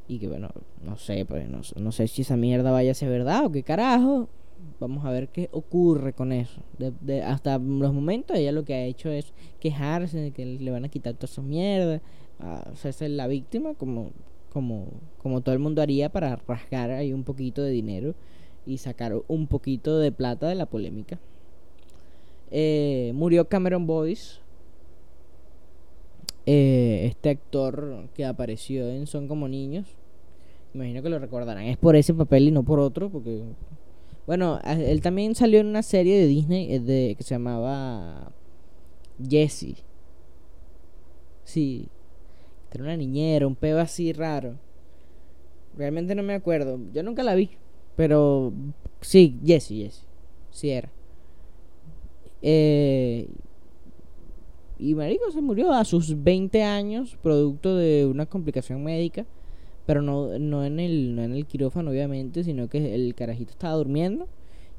Y 0.07 0.19
que 0.19 0.29
bueno, 0.29 0.47
no 0.85 0.95
sé, 0.95 1.25
pues 1.25 1.49
no, 1.49 1.91
sé 1.91 2.07
si 2.07 2.21
esa 2.21 2.37
mierda 2.37 2.71
vaya 2.71 2.91
a 2.91 2.93
ser 2.93 3.09
verdad 3.09 3.45
o 3.45 3.51
qué 3.51 3.61
carajo. 3.61 4.29
Vamos 4.79 5.03
a 5.03 5.11
ver 5.11 5.27
qué 5.27 5.49
ocurre 5.51 6.13
con 6.13 6.31
eso. 6.31 6.61
De, 6.77 7.21
hasta 7.21 7.57
los 7.57 7.93
momentos 7.93 8.37
ella 8.37 8.53
lo 8.53 8.63
que 8.63 8.73
ha 8.73 8.85
hecho 8.85 9.09
es 9.09 9.33
quejarse 9.59 10.17
de 10.17 10.31
que 10.31 10.45
le 10.45 10.71
van 10.71 10.85
a 10.85 10.89
quitar 10.89 11.13
toda 11.15 11.29
esa 11.29 11.41
mierda. 11.41 12.01
A 12.39 12.73
ser 12.75 13.11
la 13.11 13.27
víctima 13.27 13.73
como, 13.73 14.11
como, 14.51 14.87
como 15.21 15.41
todo 15.41 15.53
el 15.53 15.59
mundo 15.59 15.81
haría 15.81 16.09
para 16.09 16.37
rasgar 16.47 16.91
ahí 16.91 17.11
un 17.13 17.23
poquito 17.23 17.61
de 17.61 17.71
dinero 17.71 18.15
y 18.65 18.77
sacar 18.77 19.13
un 19.27 19.47
poquito 19.47 19.99
de 19.99 20.11
plata 20.11 20.47
de 20.47 20.55
la 20.55 20.65
polémica. 20.65 21.19
Eh, 22.51 23.11
murió 23.13 23.47
Cameron 23.47 23.85
Boyce, 23.85 24.39
eh, 26.45 27.05
este 27.05 27.29
actor 27.29 28.07
que 28.15 28.25
apareció 28.25 28.87
en 28.89 29.05
Son 29.05 29.27
como 29.27 29.47
niños. 29.47 29.87
Imagino 30.73 31.01
que 31.01 31.09
lo 31.09 31.19
recordarán. 31.19 31.63
Es 31.65 31.77
por 31.77 31.95
ese 31.95 32.13
papel 32.13 32.47
y 32.47 32.51
no 32.51 32.63
por 32.63 32.79
otro, 32.79 33.09
porque 33.09 33.43
bueno, 34.29 34.59
él 34.63 35.01
también 35.01 35.33
salió 35.33 35.59
en 35.59 35.65
una 35.65 35.81
serie 35.81 36.19
de 36.19 36.27
Disney 36.27 36.73
eh, 36.73 36.79
de, 36.79 37.15
que 37.17 37.23
se 37.23 37.33
llamaba 37.33 38.31
Jessie. 39.27 39.77
Sí, 41.43 41.87
era 42.71 42.83
una 42.83 42.97
niñera, 42.97 43.47
un 43.47 43.55
peo 43.55 43.79
así 43.79 44.13
raro. 44.13 44.55
Realmente 45.77 46.15
no 46.15 46.23
me 46.23 46.33
acuerdo. 46.33 46.79
Yo 46.93 47.03
nunca 47.03 47.23
la 47.23 47.35
vi. 47.35 47.51
Pero 47.95 48.53
sí, 49.01 49.39
Jesse, 49.45 49.69
Jesse. 49.69 50.05
Sí 50.51 50.69
era. 50.69 50.89
Eh, 52.41 53.27
y 54.77 54.95
Marico 54.95 55.29
se 55.31 55.41
murió 55.41 55.73
a 55.73 55.83
sus 55.83 56.23
20 56.23 56.63
años, 56.63 57.17
producto 57.21 57.75
de 57.75 58.05
una 58.05 58.25
complicación 58.25 58.83
médica. 58.83 59.25
Pero 59.85 60.01
no, 60.01 60.37
no, 60.37 60.63
en 60.63 60.79
el, 60.79 61.15
no 61.15 61.23
en 61.23 61.33
el 61.33 61.45
quirófano, 61.45 61.91
obviamente, 61.91 62.43
sino 62.43 62.69
que 62.69 62.93
el 62.93 63.15
carajito 63.15 63.51
estaba 63.51 63.73
durmiendo 63.73 64.27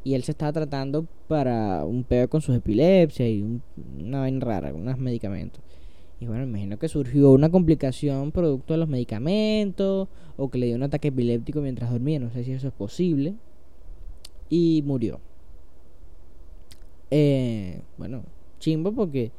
y 0.05 0.15
él 0.15 0.23
se 0.23 0.33
estaba 0.33 0.53
tratando 0.53 1.07
para 1.29 1.85
un 1.85 2.05
pedo 2.05 2.29
con 2.29 2.41
sus 2.41 2.57
epilepsias 2.57 3.29
y 3.29 3.61
una 3.99 4.21
vaina 4.21 4.45
rara, 4.45 4.73
unos 4.73 4.99
medicamentos. 4.99 5.63
Y 6.21 6.27
bueno, 6.27 6.45
imagino 6.45 6.79
que 6.79 6.87
surgió 6.89 7.31
una 7.33 7.51
complicación 7.51 8.31
producto 8.31 8.75
de 8.75 8.79
los 8.79 8.89
medicamentos 8.89 10.09
o 10.37 10.51
que 10.51 10.59
le 10.59 10.67
dio 10.67 10.77
un 10.77 10.83
ataque 10.83 11.09
epiléptico 11.09 11.63
mientras 11.63 11.91
dormía, 11.91 12.21
no 12.21 12.31
sé 12.31 12.45
si 12.45 12.53
eso 12.53 12.69
es 12.69 12.75
posible. 12.75 13.35
Y 14.51 14.83
murió. 14.85 15.21
Eh, 17.11 17.81
bueno, 17.97 18.23
chimbo 18.59 18.93
porque, 18.93 19.33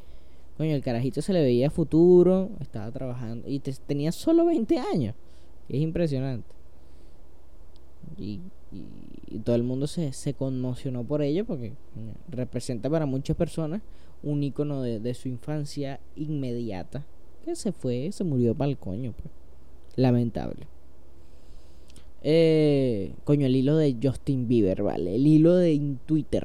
coño, 0.58 0.74
el 0.74 0.82
carajito 0.82 1.22
se 1.22 1.34
le 1.34 1.44
veía 1.44 1.70
futuro, 1.70 2.50
estaba 2.60 2.92
trabajando 2.92 3.48
y 3.48 3.60
tenía 3.60 4.12
solo 4.12 4.46
20 4.46 4.80
años. 4.80 5.14
Es 5.70 5.82
impresionante. 5.82 6.50
Y, 8.18 8.40
y, 8.72 9.40
todo 9.40 9.56
el 9.56 9.64
mundo 9.64 9.86
se, 9.86 10.14
se 10.14 10.34
conmocionó 10.34 11.04
por 11.04 11.22
ello 11.22 11.46
porque 11.46 11.74
representa 12.30 12.90
para 12.90 13.06
muchas 13.06 13.38
personas 13.38 13.82
un 14.24 14.44
icono 14.44 14.82
de, 14.82 15.14
su 15.14 15.28
infancia 15.28 16.00
inmediata. 16.16 17.06
Que 17.44 17.56
se 17.56 17.72
fue, 17.72 18.12
se 18.12 18.24
murió 18.24 18.54
para 18.54 18.70
el 18.70 18.78
coño, 18.78 19.14
pues. 19.14 19.34
Lamentable. 19.96 20.68
Eh, 22.24 23.14
coño, 23.24 23.48
el 23.48 23.56
hilo 23.56 23.76
de 23.78 23.98
Justin 24.02 24.48
Bieber, 24.48 24.84
¿vale? 24.84 25.16
El 25.16 25.26
hilo 25.26 25.56
de 25.56 25.96
Twitter. 26.06 26.44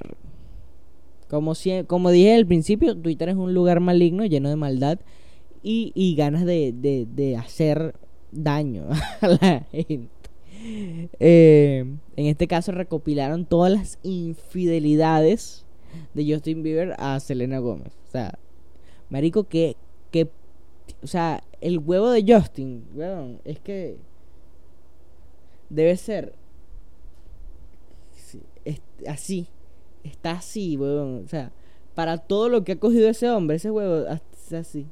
Como, 1.29 1.55
si, 1.55 1.85
como 1.85 2.11
dije 2.11 2.35
al 2.35 2.47
principio, 2.47 2.97
Twitter 2.97 3.29
es 3.29 3.37
un 3.37 3.53
lugar 3.53 3.81
maligno, 3.81 4.25
lleno 4.25 4.49
de 4.49 4.57
maldad 4.57 5.01
y, 5.63 5.93
y 5.95 6.15
ganas 6.15 6.47
de, 6.47 6.73
de, 6.73 7.07
de, 7.13 7.37
hacer 7.37 7.95
daño 8.31 8.87
a 9.21 9.29
la 9.29 9.67
gente. 9.71 10.09
Eh, 11.21 11.85
en 12.17 12.27
este 12.27 12.47
caso 12.47 12.73
recopilaron 12.73 13.45
todas 13.45 13.73
las 13.73 13.99
infidelidades 14.03 15.66
de 16.15 16.33
Justin 16.33 16.63
Bieber 16.63 16.95
a 16.99 17.21
Selena 17.21 17.59
Gómez. 17.59 17.93
O 18.09 18.11
sea, 18.11 18.39
marico, 19.09 19.45
que, 19.45 19.77
que 20.11 20.31
o 21.03 21.07
sea, 21.07 21.43
el 21.61 21.79
huevo 21.79 22.11
de 22.11 22.25
Justin, 22.27 22.87
weón, 22.95 23.41
es 23.45 23.59
que 23.61 23.97
debe 25.69 25.97
ser 25.97 26.35
así, 29.07 29.49
está 30.05 30.33
así, 30.33 30.77
weón, 30.77 31.25
o 31.25 31.29
sea, 31.29 31.53
para 31.95 32.19
todo 32.19 32.49
lo 32.49 32.65
que 32.65 32.73
ha 32.73 32.79
cogido 32.79 33.09
ese 33.09 33.31
hombre, 33.31 33.57
ese 33.57 33.71
huevo 33.71 34.07
está 34.09 34.59
así. 34.59 34.87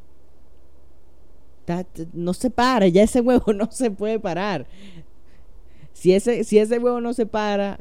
no 2.12 2.34
se 2.34 2.50
para, 2.50 2.88
ya 2.88 3.02
ese 3.02 3.20
huevo 3.20 3.52
no 3.54 3.70
se 3.70 3.90
puede 3.90 4.18
parar. 4.18 4.66
Si 5.92 6.12
ese, 6.12 6.44
si 6.44 6.58
ese 6.58 6.78
huevo 6.78 7.00
no 7.00 7.14
se 7.14 7.26
para, 7.26 7.78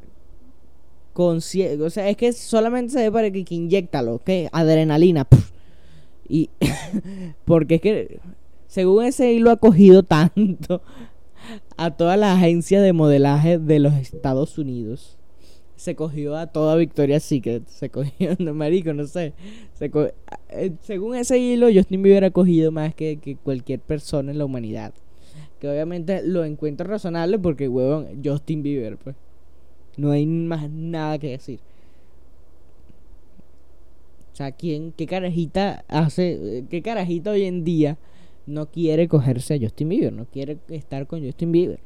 con 1.14 1.38
o 1.38 1.90
sea, 1.90 2.10
es 2.10 2.18
que 2.18 2.34
solamente 2.34 2.94
se 2.94 3.00
ve 3.00 3.12
para 3.12 3.32
que, 3.32 3.46
que 3.46 3.56
inyectalo, 3.56 4.20
que 4.20 4.50
adrenalina. 4.52 5.28
Y 6.28 6.50
porque 7.46 7.76
es 7.76 7.82
que 7.82 8.20
según 8.68 9.06
ese 9.06 9.32
hilo 9.32 9.52
ha 9.52 9.58
cogido 9.58 10.04
tanto 10.04 10.82
a 11.78 11.92
toda 11.92 12.18
la 12.18 12.34
agencia 12.34 12.82
de 12.82 12.94
modelaje 12.94 13.60
de 13.60 13.80
los 13.80 13.94
Estados 13.94 14.58
Unidos. 14.58 15.18
Se 15.76 15.96
cogió 15.96 16.38
a 16.38 16.48
toda 16.48 16.76
Victoria's 16.76 17.24
Secret, 17.24 17.68
se 17.68 17.90
cogió, 17.90 18.36
no, 18.40 18.54
marico, 18.54 18.94
no 18.94 19.06
sé. 19.06 19.34
Eh, 20.50 20.72
según 20.82 21.16
ese 21.16 21.38
hilo, 21.38 21.68
Justin 21.74 22.02
Bieber 22.02 22.24
ha 22.26 22.32
cogido 22.32 22.72
más 22.72 22.96
que, 22.96 23.18
que 23.18 23.36
cualquier 23.36 23.80
persona 23.80 24.32
en 24.32 24.38
la 24.38 24.46
humanidad. 24.46 24.94
Que 25.60 25.70
obviamente 25.70 26.22
lo 26.26 26.46
encuentro 26.46 26.88
razonable 26.88 27.38
porque, 27.38 27.68
huevón, 27.68 28.22
Justin 28.24 28.64
Bieber, 28.64 28.98
pues. 28.98 29.16
No 29.98 30.12
hay 30.12 30.26
más 30.26 30.70
nada 30.70 31.18
que 31.20 31.30
decir. 31.30 31.60
O 34.32 34.36
sea, 34.36 34.52
¿quién, 34.52 34.92
qué 34.94 35.06
carajita 35.06 35.86
hace, 35.88 36.66
qué 36.70 36.82
carajita 36.82 37.32
hoy 37.32 37.44
en 37.44 37.64
día 37.64 38.00
no 38.48 38.66
quiere 38.66 39.08
cogerse 39.08 39.54
a 39.54 39.60
Justin 39.60 39.90
Bieber, 39.90 40.12
no 40.12 40.26
quiere 40.26 40.58
estar 40.70 41.06
con 41.06 41.24
Justin 41.24 41.52
Bieber? 41.52 41.80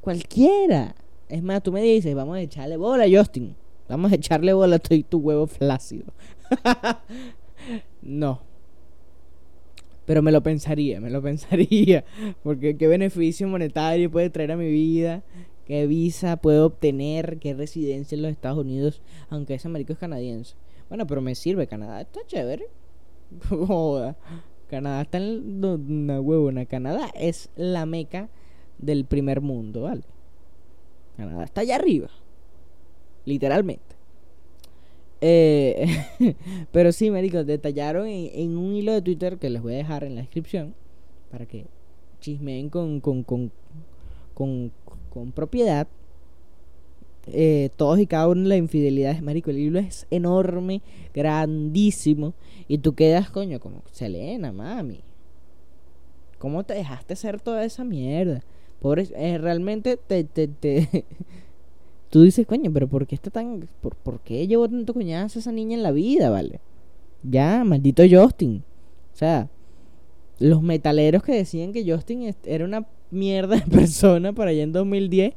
Cualquiera. 0.00 0.94
Es 1.28 1.42
más, 1.42 1.62
tú 1.62 1.72
me 1.72 1.82
dices, 1.82 2.14
vamos 2.14 2.36
a 2.36 2.40
echarle 2.40 2.78
bola 2.78 3.04
a 3.04 3.18
Justin. 3.18 3.54
Vamos 3.88 4.12
a 4.12 4.14
echarle 4.14 4.54
bola, 4.54 4.76
estoy 4.76 5.02
tu 5.02 5.18
huevo 5.18 5.46
flácido. 5.46 6.06
no. 8.02 8.40
Pero 10.06 10.22
me 10.22 10.32
lo 10.32 10.42
pensaría, 10.42 11.00
me 11.00 11.10
lo 11.10 11.20
pensaría. 11.22 12.04
Porque 12.42 12.78
qué 12.78 12.86
beneficio 12.86 13.46
monetario 13.46 14.10
puede 14.10 14.30
traer 14.30 14.52
a 14.52 14.56
mi 14.56 14.70
vida 14.70 15.22
qué 15.66 15.86
visa 15.86 16.36
puedo 16.36 16.66
obtener, 16.66 17.38
qué 17.38 17.54
residencia 17.54 18.16
en 18.16 18.22
los 18.22 18.32
Estados 18.32 18.58
Unidos, 18.58 19.02
aunque 19.28 19.54
ese 19.54 19.68
marico 19.68 19.92
es 19.92 19.98
canadiense. 19.98 20.54
Bueno, 20.88 21.06
pero 21.06 21.20
me 21.20 21.34
sirve, 21.34 21.66
Canadá 21.66 22.00
está 22.00 22.20
chévere. 22.26 22.66
Canadá 24.68 25.02
está 25.02 25.18
en 25.18 25.64
una 25.64 26.20
huevona. 26.20 26.66
Canadá 26.66 27.10
es 27.14 27.50
la 27.56 27.86
meca 27.86 28.28
del 28.78 29.04
primer 29.04 29.40
mundo, 29.40 29.82
¿vale? 29.82 30.02
Canadá 31.16 31.44
está 31.44 31.62
allá 31.62 31.76
arriba. 31.76 32.08
Literalmente. 33.24 33.94
Eh, 35.20 35.86
pero 36.72 36.92
sí, 36.92 37.10
médicos, 37.10 37.46
detallaron 37.46 38.06
en, 38.08 38.56
un 38.56 38.74
hilo 38.74 38.92
de 38.92 39.02
Twitter 39.02 39.38
que 39.38 39.48
les 39.48 39.62
voy 39.62 39.74
a 39.74 39.78
dejar 39.78 40.04
en 40.04 40.16
la 40.16 40.20
descripción 40.20 40.74
para 41.30 41.46
que 41.46 41.66
chismeen 42.20 42.68
con, 42.68 43.00
con, 43.00 43.22
con, 43.22 43.50
con, 44.34 44.72
con 45.14 45.30
propiedad. 45.30 45.86
Eh, 47.28 47.70
todos 47.76 47.98
y 48.00 48.06
cada 48.06 48.28
uno 48.28 48.42
de 48.42 48.48
las 48.48 48.58
infidelidades, 48.58 49.22
marico. 49.22 49.50
El 49.50 49.58
hilo 49.58 49.78
es 49.78 50.06
enorme, 50.10 50.82
grandísimo. 51.14 52.34
Y 52.68 52.78
tú 52.78 52.94
quedas, 52.94 53.30
coño, 53.30 53.60
como 53.60 53.82
Selena, 53.92 54.52
mami. 54.52 55.00
¿Cómo 56.38 56.64
te 56.64 56.74
dejaste 56.74 57.14
hacer 57.14 57.40
toda 57.40 57.64
esa 57.64 57.84
mierda? 57.84 58.42
Pobre, 58.80 59.08
eh, 59.14 59.38
realmente 59.38 59.96
te, 59.96 60.24
te, 60.24 60.48
te 60.48 61.06
tú 62.10 62.22
dices, 62.22 62.46
coño, 62.46 62.70
pero 62.72 62.88
¿por 62.88 63.06
qué 63.06 63.14
está 63.14 63.30
tan. 63.30 63.66
Por, 63.80 63.94
¿Por 63.94 64.20
qué 64.20 64.46
llevó 64.46 64.68
tanto 64.68 64.92
coñazo 64.92 65.38
esa 65.38 65.52
niña 65.52 65.76
en 65.76 65.82
la 65.82 65.92
vida, 65.92 66.28
vale? 66.28 66.60
Ya, 67.22 67.64
maldito 67.64 68.02
Justin. 68.10 68.62
O 69.14 69.16
sea, 69.16 69.48
los 70.38 70.60
metaleros 70.60 71.22
que 71.22 71.32
decían 71.32 71.72
que 71.72 71.90
Justin 71.90 72.34
era 72.44 72.64
una 72.64 72.86
mierda 73.14 73.56
de 73.56 73.62
persona 73.70 74.32
por 74.32 74.48
allá 74.48 74.62
en 74.62 74.72
2010, 74.72 75.34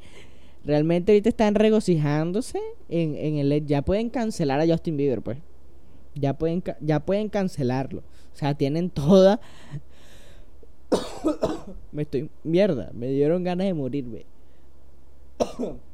realmente 0.66 1.12
ahorita 1.12 1.30
están 1.30 1.56
regocijándose 1.56 2.60
en, 2.90 3.16
en 3.16 3.38
el. 3.38 3.66
Ya 3.66 3.82
pueden 3.82 4.10
cancelar 4.10 4.60
a 4.60 4.68
Justin 4.68 4.98
Bieber, 4.98 5.22
pues. 5.22 5.38
Ya 6.16 6.34
pueden, 6.34 6.63
ya 6.82 7.00
pueden 7.00 7.30
cancelarlo. 7.30 8.00
O 8.00 8.38
sea, 8.38 8.54
tienen 8.54 8.90
toda. 8.90 9.40
me 11.92 12.04
estoy. 12.04 12.30
Mierda, 12.44 12.92
me 12.94 13.08
dieron 13.08 13.44
ganas 13.44 13.68
de 13.68 13.74
morirme. 13.74 14.26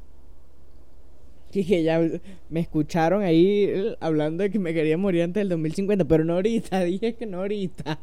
que 1.62 1.82
ya 1.82 2.00
me 2.48 2.60
escucharon 2.60 3.22
ahí 3.22 3.94
hablando 4.00 4.42
de 4.42 4.50
que 4.50 4.58
me 4.58 4.74
quería 4.74 4.98
morir 4.98 5.22
antes 5.22 5.40
del 5.40 5.50
2050, 5.50 6.04
pero 6.04 6.24
no 6.24 6.34
ahorita, 6.34 6.80
dije 6.84 7.14
que 7.14 7.26
no 7.26 7.38
ahorita. 7.38 8.00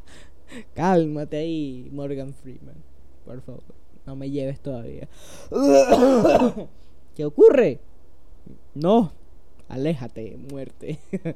Cálmate 0.73 1.37
ahí, 1.37 1.89
Morgan 1.91 2.33
Freeman. 2.33 2.90
Por 3.25 3.41
favor, 3.41 3.63
no 4.05 4.15
me 4.15 4.29
lleves 4.29 4.59
todavía. 4.59 5.07
¿Qué 7.15 7.25
ocurre? 7.25 7.79
No, 8.73 9.11
aléjate, 9.69 10.37
muerte. 10.37 10.99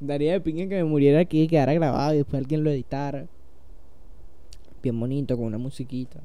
Daría 0.00 0.32
de 0.32 0.40
pinga 0.40 0.68
que 0.68 0.76
me 0.76 0.84
muriera 0.84 1.20
aquí 1.20 1.42
y 1.42 1.48
quedara 1.48 1.74
grabado 1.74 2.14
y 2.14 2.18
después 2.18 2.42
alguien 2.42 2.64
lo 2.64 2.70
editara. 2.70 3.26
Bien 4.82 4.98
bonito, 4.98 5.36
con 5.36 5.46
una 5.46 5.58
musiquita. 5.58 6.20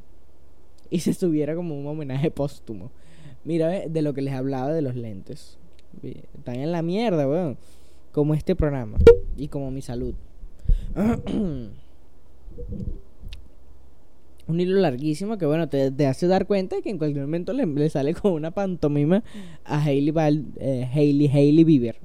Y 0.90 1.00
se 1.00 1.14
subiera 1.14 1.56
como 1.56 1.80
un 1.80 1.88
homenaje 1.88 2.32
póstumo. 2.32 2.92
Mira, 3.44 3.88
de 3.88 4.02
lo 4.02 4.14
que 4.14 4.22
les 4.22 4.34
hablaba 4.34 4.74
de 4.74 4.82
los 4.82 4.96
lentes. 4.96 5.58
Están 6.04 6.56
en 6.56 6.72
la 6.72 6.82
mierda, 6.82 7.28
weón. 7.28 7.58
Como 8.12 8.34
este 8.34 8.56
programa. 8.56 8.98
Y 9.38 9.48
como 9.48 9.72
mi 9.72 9.82
salud. 9.82 10.16
Un 14.48 14.60
hilo 14.60 14.80
larguísimo 14.80 15.38
que, 15.38 15.46
bueno, 15.46 15.70
te, 15.70 16.06
hace 16.06 16.28
dar 16.28 16.48
cuenta 16.48 16.82
que 16.82 16.90
en 16.90 16.98
cualquier 16.98 17.26
momento 17.26 17.54
le, 17.54 17.90
sale 17.90 18.14
como 18.16 18.36
una 18.36 18.52
pantomima 18.52 19.24
a 19.64 19.84
Hailey, 19.84 20.12
Val, 20.12 20.46
eh, 20.60 20.90
Hailey, 20.94 21.28
Hailey 21.28 21.64
Bieber. 21.64 21.98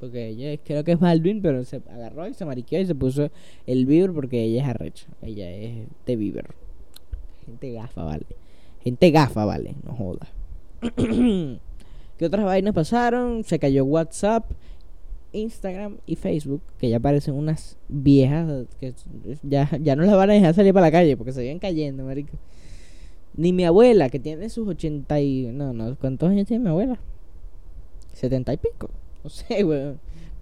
Porque 0.00 0.28
ella 0.28 0.60
creo 0.64 0.82
que 0.82 0.92
es 0.92 0.98
Baldwin, 0.98 1.40
pero 1.42 1.62
se 1.64 1.76
agarró 1.76 2.26
y 2.26 2.34
se 2.34 2.44
mariqueó 2.44 2.80
y 2.80 2.86
se 2.86 2.94
puso 2.94 3.30
el 3.66 3.86
Bieber 3.86 4.12
porque 4.12 4.42
ella 4.42 4.62
es 4.62 4.68
arrecha. 4.68 5.06
Ella 5.22 5.50
es 5.50 5.86
de 6.06 6.16
Bieber. 6.16 6.46
Gente 7.46 7.72
gafa, 7.72 8.02
vale. 8.02 8.26
Gente 8.82 9.10
gafa, 9.12 9.44
vale. 9.44 9.76
No 9.84 9.94
joda. 9.94 10.26
¿Qué 12.18 12.26
otras 12.26 12.44
vainas 12.44 12.74
pasaron? 12.74 13.44
Se 13.44 13.58
cayó 13.58 13.84
WhatsApp, 13.84 14.50
Instagram 15.32 15.98
y 16.06 16.16
Facebook, 16.16 16.62
que 16.78 16.88
ya 16.88 17.00
parecen 17.00 17.34
unas 17.34 17.78
viejas 17.88 18.66
que 18.80 18.94
ya, 19.42 19.70
ya 19.80 19.96
no 19.96 20.02
las 20.04 20.16
van 20.16 20.30
a 20.30 20.34
dejar 20.34 20.54
salir 20.54 20.72
para 20.72 20.86
la 20.86 20.92
calle 20.92 21.16
porque 21.16 21.32
se 21.32 21.40
siguen 21.40 21.58
cayendo, 21.58 22.04
marico. 22.04 22.36
Ni 23.34 23.52
mi 23.52 23.64
abuela, 23.64 24.10
que 24.10 24.18
tiene 24.18 24.48
sus 24.50 24.68
80 24.68 25.20
y... 25.20 25.46
No, 25.52 25.72
no, 25.72 25.96
¿cuántos 25.96 26.30
años 26.30 26.46
tiene 26.46 26.64
mi 26.64 26.70
abuela? 26.70 26.98
70 28.12 28.52
y 28.52 28.56
pico. 28.58 28.90
No 29.24 29.30
sé, 29.30 29.64
weón. 29.64 29.98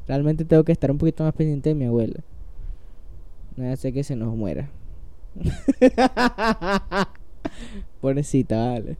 Realmente 0.09 0.45
tengo 0.45 0.65
que 0.65 0.73
estar 0.73 0.91
un 0.91 0.99
poquito 0.99 1.23
más 1.23 1.35
pendiente 1.35 1.69
de 1.69 1.75
mi 1.77 1.85
abuela. 1.85 2.21
No 3.57 3.71
hace 3.71 3.93
que 3.93 4.03
se 4.03 4.17
nos 4.17 4.35
muera. 4.35 4.71
Pobrecita, 8.01 8.73
vale. 8.73 8.97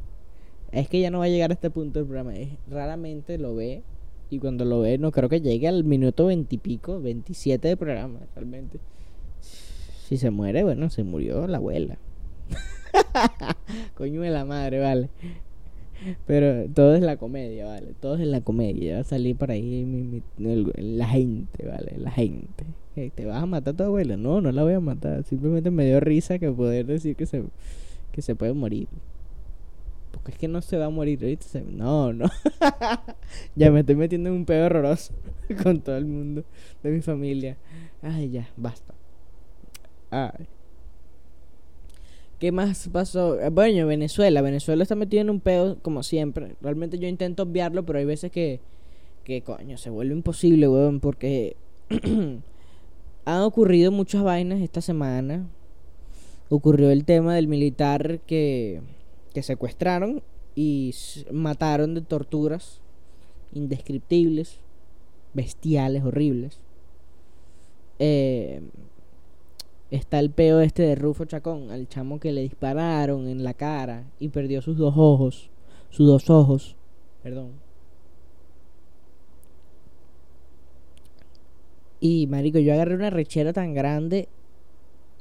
Es 0.71 0.89
que 0.89 1.01
ya 1.01 1.11
no 1.11 1.19
va 1.19 1.25
a 1.25 1.29
llegar 1.29 1.51
a 1.51 1.55
este 1.55 1.71
punto 1.71 1.99
del 1.99 2.07
programa. 2.07 2.33
raramente 2.69 3.39
lo 3.39 3.57
ve. 3.57 3.83
Y 4.31 4.39
cuando 4.39 4.65
lo 4.65 4.81
ve, 4.81 4.97
no 4.97 5.11
creo 5.11 5.29
que 5.29 5.41
llegue 5.41 5.67
al 5.67 5.83
minuto 5.83 6.27
veintipico, 6.27 7.01
veintisiete 7.01 7.69
de 7.69 7.77
programa, 7.77 8.21
realmente. 8.35 8.79
Si 9.41 10.17
se 10.17 10.31
muere, 10.31 10.63
bueno, 10.63 10.89
se 10.89 11.03
murió 11.03 11.47
la 11.47 11.59
abuela. 11.59 11.99
Coño 13.95 14.23
de 14.23 14.31
la 14.31 14.45
madre, 14.45 14.79
vale. 14.81 15.09
Pero 16.27 16.69
todo 16.71 16.95
es 16.95 17.03
la 17.03 17.17
comedia, 17.17 17.67
vale. 17.67 17.93
Todo 18.01 18.15
es 18.15 18.27
la 18.27 18.41
comedia. 18.41 18.95
Va 18.95 19.01
a 19.01 19.05
salir 19.05 19.37
por 19.37 19.51
ahí 19.51 20.23
la 20.39 21.07
gente, 21.07 21.67
vale. 21.67 21.95
La 21.99 22.11
gente. 22.11 22.65
¿Te 22.95 23.25
vas 23.25 23.43
a 23.43 23.47
matar 23.47 23.75
tu 23.75 23.83
abuela? 23.83 24.17
No, 24.17 24.41
no 24.41 24.53
la 24.53 24.63
voy 24.63 24.75
a 24.75 24.81
matar. 24.81 25.25
Simplemente 25.25 25.71
me 25.71 25.87
dio 25.87 26.01
risa 26.01 26.39
que 26.39 26.51
poder 26.51 26.87
decir 26.87 27.17
que 27.17 27.27
se, 27.27 27.43
que 28.13 28.23
se 28.23 28.35
puede 28.35 28.53
morir. 28.53 28.89
Porque 30.23 30.33
es 30.33 30.39
que 30.39 30.49
no 30.49 30.61
se 30.61 30.77
va 30.77 30.87
a 30.87 30.91
morir. 30.91 31.39
No, 31.71 32.13
no. 32.13 32.27
ya 33.57 33.71
me 33.71 33.81
estoy 33.81 33.97
metiendo 33.97 34.29
en 34.29 34.37
un 34.37 34.45
pedo 34.45 34.67
horroroso 34.67 35.15
con 35.63 35.81
todo 35.81 35.97
el 35.97 36.05
mundo 36.05 36.45
de 36.83 36.91
mi 36.91 37.01
familia. 37.01 37.57
Ay, 38.03 38.31
ya, 38.31 38.49
basta. 38.57 38.95
Ay. 40.11 40.47
¿Qué 42.39 42.53
más 42.53 42.89
pasó? 42.89 43.41
Eh, 43.41 43.51
bueno, 43.51 43.87
Venezuela. 43.87 44.43
Venezuela 44.43 44.83
está 44.83 44.95
metido 44.95 45.23
en 45.23 45.31
un 45.31 45.41
pedo 45.41 45.79
como 45.81 46.03
siempre. 46.03 46.57
Realmente 46.61 46.99
yo 46.99 47.09
intento 47.09 47.45
obviarlo, 47.45 47.85
pero 47.85 47.99
hay 47.99 48.05
veces 48.05 48.31
que, 48.31 48.61
que 49.25 49.43
coño, 49.43 49.79
se 49.79 49.91
vuelve 49.91 50.15
imposible, 50.15 50.69
weón, 50.69 51.01
porque 51.01 51.57
han 53.25 53.43
ocurrido 53.43 53.93
muchas 53.93 54.23
vainas 54.23 54.61
esta 54.61 54.81
semana. 54.81 55.49
Ocurrió 56.49 56.91
el 56.91 57.05
tema 57.05 57.35
del 57.35 57.47
militar 57.47 58.21
que 58.27 58.81
que 59.33 59.43
secuestraron 59.43 60.23
y 60.55 60.95
mataron 61.31 61.95
de 61.95 62.01
torturas 62.01 62.81
indescriptibles, 63.53 64.59
bestiales, 65.35 66.05
horribles. 66.05 66.61
Eh, 67.99 68.63
está 69.91 70.19
el 70.19 70.31
peo 70.31 70.61
este 70.61 70.83
de 70.83 70.95
Rufo 70.95 71.25
Chacón, 71.25 71.71
al 71.71 71.89
chamo 71.89 72.21
que 72.21 72.33
le 72.33 72.43
dispararon 72.43 73.29
en 73.29 73.45
la 73.45 73.55
cara 73.55 74.05
y 74.19 74.29
perdió 74.29 74.63
sus 74.63 74.77
dos 74.77 74.95
ojos, 74.97 75.51
sus 75.91 76.07
dos 76.07 76.31
ojos, 76.31 76.77
perdón. 77.23 77.53
Y 82.01 82.27
marico, 82.29 82.59
yo 82.59 82.73
agarré 82.73 82.95
una 82.95 83.11
rechera 83.11 83.53
tan 83.53 83.75
grande 83.75 84.29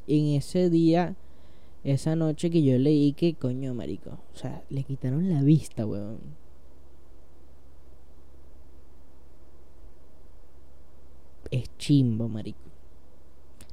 en 0.08 0.28
ese 0.28 0.70
día 0.70 1.16
esa 1.84 2.16
noche 2.16 2.50
que 2.50 2.62
yo 2.64 2.78
leí 2.78 3.14
que, 3.14 3.34
coño, 3.34 3.74
marico. 3.74 4.12
O 4.34 4.38
sea, 4.38 4.64
le 4.70 4.84
quitaron 4.84 5.30
la 5.30 5.42
vista, 5.42 5.86
weón. 5.86 6.20
Es 11.52 11.70
chimbo, 11.78 12.28
marico. 12.28 12.60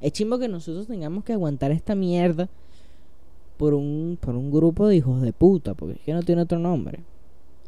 Es 0.01 0.13
chimbo 0.13 0.39
que 0.39 0.47
nosotros 0.47 0.87
tengamos 0.87 1.23
que 1.23 1.33
aguantar 1.33 1.71
esta 1.71 1.95
mierda 1.95 2.49
por 3.57 3.73
un, 3.73 4.17
por 4.19 4.35
un 4.35 4.51
grupo 4.51 4.87
de 4.87 4.95
hijos 4.95 5.21
de 5.21 5.33
puta, 5.33 5.73
porque 5.73 5.95
es 5.95 6.01
que 6.01 6.13
no 6.13 6.23
tiene 6.23 6.43
otro 6.43 6.59
nombre. 6.59 7.03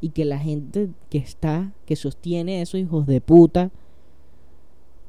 Y 0.01 0.09
que 0.09 0.23
la 0.23 0.39
gente 0.39 0.89
que 1.09 1.17
está, 1.17 1.73
que 1.85 1.95
sostiene 1.95 2.61
esos 2.61 2.79
hijos 2.79 3.05
de 3.05 3.19
puta, 3.19 3.71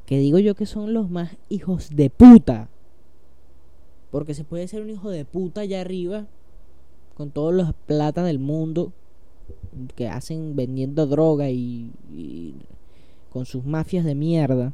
que 0.07 0.19
digo 0.19 0.39
yo 0.39 0.57
que 0.57 0.67
son 0.67 0.93
los 0.93 1.09
más 1.09 1.37
hijos 1.49 1.91
de 1.91 2.11
puta 2.11 2.69
porque 4.11 4.35
se 4.35 4.45
puede 4.45 4.67
ser 4.69 4.83
un 4.83 4.91
hijo 4.91 5.11
de 5.11 5.25
puta 5.25 5.63
allá 5.63 5.81
arriba, 5.81 6.27
con 7.15 7.31
todas 7.31 7.55
las 7.55 7.75
plata 7.87 8.25
del 8.25 8.39
mundo, 8.39 8.93
que 9.95 10.09
hacen 10.09 10.57
vendiendo 10.57 11.07
droga 11.07 11.51
y, 11.51 11.91
con 13.31 13.47
sus 13.47 13.65
mafias 13.65 14.05
de 14.05 14.15
mierda. 14.15 14.73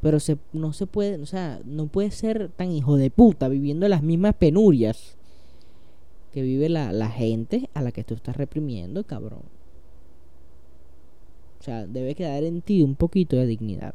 Pero 0.00 0.20
se, 0.20 0.36
no 0.52 0.72
se 0.72 0.86
puede, 0.86 1.20
o 1.20 1.26
sea, 1.26 1.60
no 1.64 1.86
puede 1.86 2.10
ser 2.10 2.50
tan 2.50 2.70
hijo 2.70 2.96
de 2.96 3.10
puta 3.10 3.48
viviendo 3.48 3.88
las 3.88 4.02
mismas 4.02 4.34
penurias 4.34 5.16
que 6.32 6.42
vive 6.42 6.68
la, 6.68 6.92
la 6.92 7.08
gente 7.08 7.70
a 7.74 7.80
la 7.80 7.90
que 7.90 8.04
tú 8.04 8.14
estás 8.14 8.36
reprimiendo, 8.36 9.04
cabrón. 9.04 9.42
O 11.58 11.62
sea, 11.64 11.86
debe 11.86 12.14
quedar 12.14 12.44
en 12.44 12.60
ti 12.60 12.82
un 12.82 12.96
poquito 12.96 13.36
de 13.36 13.46
dignidad 13.46 13.94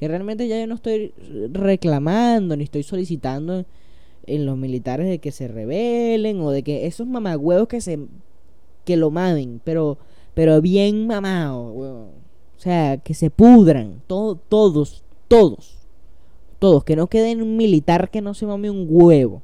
Que 0.00 0.08
realmente 0.08 0.48
ya 0.48 0.58
yo 0.58 0.66
no 0.66 0.74
estoy 0.74 1.12
reclamando 1.52 2.56
ni 2.56 2.64
estoy 2.64 2.82
solicitando 2.82 3.64
en 4.26 4.46
los 4.46 4.56
militares 4.56 5.06
de 5.06 5.18
que 5.18 5.30
se 5.30 5.46
rebelen 5.46 6.40
o 6.40 6.50
de 6.50 6.62
que 6.62 6.86
esos 6.86 7.06
mamagüeos 7.06 7.68
que 7.68 7.80
se 7.80 7.98
que 8.84 8.96
lo 8.96 9.10
mamen, 9.10 9.60
pero 9.62 9.98
pero 10.34 10.60
bien 10.60 11.06
mamado, 11.06 11.74
O 11.74 12.08
sea, 12.56 12.98
que 12.98 13.14
se 13.14 13.30
pudran, 13.30 14.02
todos, 14.06 14.38
todos, 14.48 15.76
todos, 16.58 16.84
que 16.84 16.96
no 16.96 17.08
quede 17.08 17.34
un 17.36 17.56
militar 17.56 18.10
que 18.10 18.20
no 18.20 18.34
se 18.34 18.46
mame 18.46 18.70
un 18.70 18.86
huevo. 18.88 19.42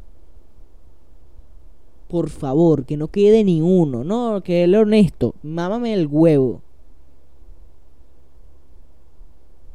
Por 2.08 2.30
favor, 2.30 2.84
que 2.84 2.96
no 2.96 3.08
quede 3.08 3.42
ni 3.42 3.60
uno, 3.60 4.04
no, 4.04 4.42
que 4.42 4.64
él 4.64 4.74
honesto, 4.74 5.34
mámame 5.42 5.92
el 5.92 6.06
huevo. 6.06 6.62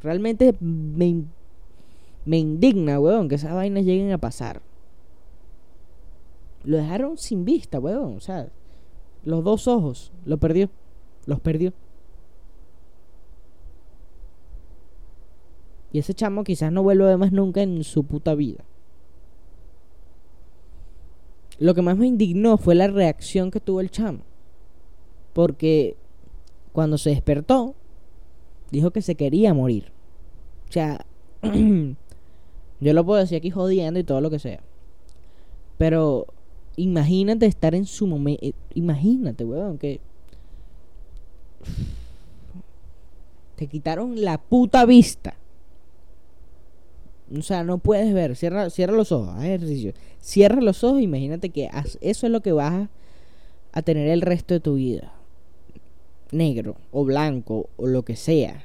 Realmente 0.01 0.55
me, 0.59 1.23
me 2.25 2.37
indigna, 2.37 2.99
weón, 2.99 3.29
que 3.29 3.35
esas 3.35 3.53
vainas 3.53 3.85
lleguen 3.85 4.11
a 4.11 4.17
pasar. 4.17 4.61
Lo 6.63 6.77
dejaron 6.77 7.17
sin 7.17 7.45
vista, 7.45 7.79
weón. 7.79 8.17
O 8.17 8.19
sea, 8.19 8.49
los 9.23 9.43
dos 9.43 9.67
ojos. 9.67 10.11
Lo 10.25 10.37
perdió. 10.37 10.69
Los 11.25 11.39
perdió. 11.39 11.73
Y 15.93 15.99
ese 15.99 16.13
chamo 16.13 16.43
quizás 16.43 16.71
no 16.71 16.83
vuelva 16.83 17.11
a 17.11 17.17
más 17.17 17.31
nunca 17.31 17.61
en 17.61 17.83
su 17.83 18.03
puta 18.03 18.33
vida. 18.33 18.63
Lo 21.59 21.75
que 21.75 21.81
más 21.81 21.97
me 21.97 22.07
indignó 22.07 22.57
fue 22.57 22.75
la 22.75 22.87
reacción 22.87 23.51
que 23.51 23.59
tuvo 23.59 23.81
el 23.81 23.91
chamo. 23.91 24.21
Porque 25.33 25.95
cuando 26.71 26.97
se 26.97 27.11
despertó, 27.11 27.75
dijo 28.71 28.91
que 28.91 29.01
se 29.01 29.15
quería 29.15 29.53
morir. 29.53 29.91
O 30.69 30.71
sea, 30.71 31.05
yo 31.43 32.93
lo 32.93 33.05
puedo 33.05 33.19
decir 33.19 33.37
aquí 33.37 33.49
jodiendo 33.49 33.99
y 33.99 34.03
todo 34.03 34.21
lo 34.21 34.29
que 34.29 34.39
sea. 34.39 34.61
Pero 35.77 36.27
imagínate 36.77 37.45
estar 37.45 37.75
en 37.75 37.85
su 37.85 38.07
momento. 38.07 38.45
Eh, 38.45 38.53
imagínate, 38.73 39.43
weón, 39.43 39.77
que. 39.77 39.99
Te 43.55 43.67
quitaron 43.67 44.21
la 44.23 44.39
puta 44.39 44.85
vista. 44.85 45.35
O 47.37 47.41
sea, 47.43 47.63
no 47.63 47.77
puedes 47.77 48.11
ver. 48.13 48.35
Cierra, 48.35 48.71
cierra 48.71 48.93
los 48.93 49.11
ojos. 49.11 49.29
Haz 49.35 49.43
ejercicio. 49.43 49.93
Cierra 50.19 50.61
los 50.61 50.83
ojos. 50.83 51.01
Imagínate 51.01 51.49
que 51.49 51.69
eso 52.01 52.25
es 52.25 52.31
lo 52.31 52.41
que 52.41 52.53
vas 52.53 52.89
a 53.71 53.81
tener 53.83 54.07
el 54.07 54.21
resto 54.21 54.55
de 54.55 54.59
tu 54.59 54.75
vida. 54.75 55.13
Negro 56.31 56.75
o 56.91 57.03
blanco 57.05 57.69
o 57.77 57.87
lo 57.87 58.03
que 58.03 58.15
sea. 58.15 58.63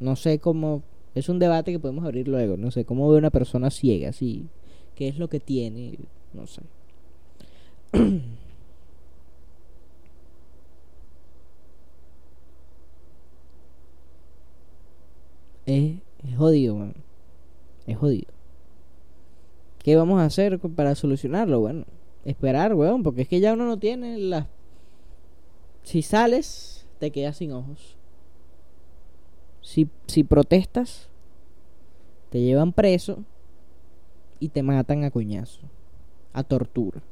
No 0.00 0.16
sé 0.16 0.38
cómo. 0.38 0.82
Es 1.14 1.28
un 1.28 1.38
debate 1.38 1.72
que 1.72 1.78
podemos 1.78 2.04
abrir 2.04 2.28
luego. 2.28 2.56
No 2.56 2.70
sé 2.70 2.84
cómo 2.84 3.10
ve 3.10 3.18
una 3.18 3.30
persona 3.30 3.70
ciega. 3.70 4.10
Así. 4.10 4.46
¿Qué 4.94 5.08
es 5.08 5.18
lo 5.18 5.28
que 5.28 5.40
tiene? 5.40 5.98
No 6.32 6.46
sé. 6.46 6.62
es, 15.66 15.94
es 16.28 16.36
jodido. 16.36 16.92
Es 17.86 17.96
jodido. 17.96 18.32
¿Qué 19.82 19.96
vamos 19.96 20.20
a 20.20 20.26
hacer 20.26 20.58
para 20.58 20.94
solucionarlo? 20.94 21.60
Bueno, 21.60 21.84
esperar, 22.24 22.74
weón, 22.74 23.02
porque 23.02 23.22
es 23.22 23.28
que 23.28 23.40
ya 23.40 23.54
uno 23.54 23.64
no 23.66 23.78
tiene 23.78 24.18
las... 24.18 24.46
Si 25.82 26.02
sales, 26.02 26.79
te 27.00 27.10
quedas 27.10 27.38
sin 27.38 27.52
ojos. 27.52 27.96
Si, 29.62 29.88
si 30.06 30.22
protestas, 30.22 31.08
te 32.28 32.40
llevan 32.40 32.72
preso 32.72 33.24
y 34.38 34.50
te 34.50 34.62
matan 34.62 35.02
a 35.04 35.10
coñazo, 35.10 35.62
a 36.32 36.44
tortura. 36.44 37.02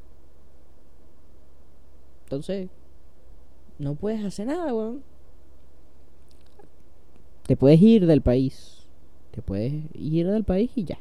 Entonces, 2.25 2.69
no 3.79 3.95
puedes 3.95 4.25
hacer 4.25 4.47
nada, 4.47 4.73
weón. 4.73 5.03
Te 7.47 7.57
puedes 7.57 7.81
ir 7.81 8.07
del 8.07 8.21
país. 8.21 8.87
Te 9.31 9.41
puedes 9.41 9.73
ir 9.95 10.27
del 10.27 10.45
país 10.45 10.71
y 10.75 10.85
ya. 10.85 10.99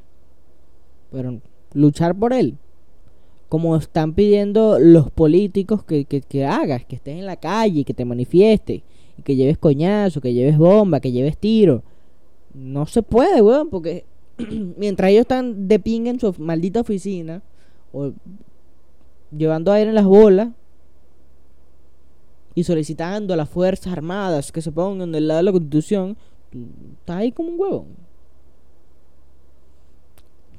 Pero 1.11 1.41
luchar 1.73 2.15
por 2.15 2.31
él. 2.31 2.57
Como 3.49 3.75
están 3.77 4.13
pidiendo 4.13 4.77
los 4.79 5.09
políticos 5.09 5.83
que, 5.83 6.05
que, 6.05 6.45
hagas, 6.45 6.85
que 6.85 6.97
estés 6.97 7.17
en 7.17 7.25
la 7.25 7.37
calle, 7.37 7.85
que 7.85 7.93
te 7.93 8.05
manifiestes, 8.05 8.81
y 9.17 9.21
que 9.21 9.35
lleves 9.35 9.57
coñazo, 9.57 10.21
que 10.21 10.33
lleves 10.33 10.57
bomba, 10.57 10.99
que 10.99 11.11
lleves 11.11 11.37
tiro. 11.37 11.83
No 12.53 12.85
se 12.85 13.03
puede, 13.03 13.41
weón, 13.41 13.69
porque 13.69 14.05
mientras 14.77 15.11
ellos 15.11 15.21
están 15.21 15.67
de 15.67 15.79
pinga 15.79 16.09
en 16.09 16.19
su 16.19 16.33
maldita 16.37 16.81
oficina, 16.81 17.41
o 17.93 18.11
llevando 19.35 19.71
aire 19.71 19.89
en 19.89 19.95
las 19.95 20.05
bolas, 20.05 20.49
y 22.57 22.63
solicitando 22.63 23.35
a 23.35 23.37
las 23.37 23.49
Fuerzas 23.49 23.93
Armadas 23.93 24.51
que 24.51 24.63
se 24.63 24.71
pongan 24.71 25.11
del 25.11 25.27
lado 25.27 25.37
de 25.37 25.43
la 25.43 25.51
Constitución, 25.51 26.17
está 26.99 27.17
ahí 27.17 27.31
como 27.31 27.49
un 27.49 27.59
huevo. 27.59 27.85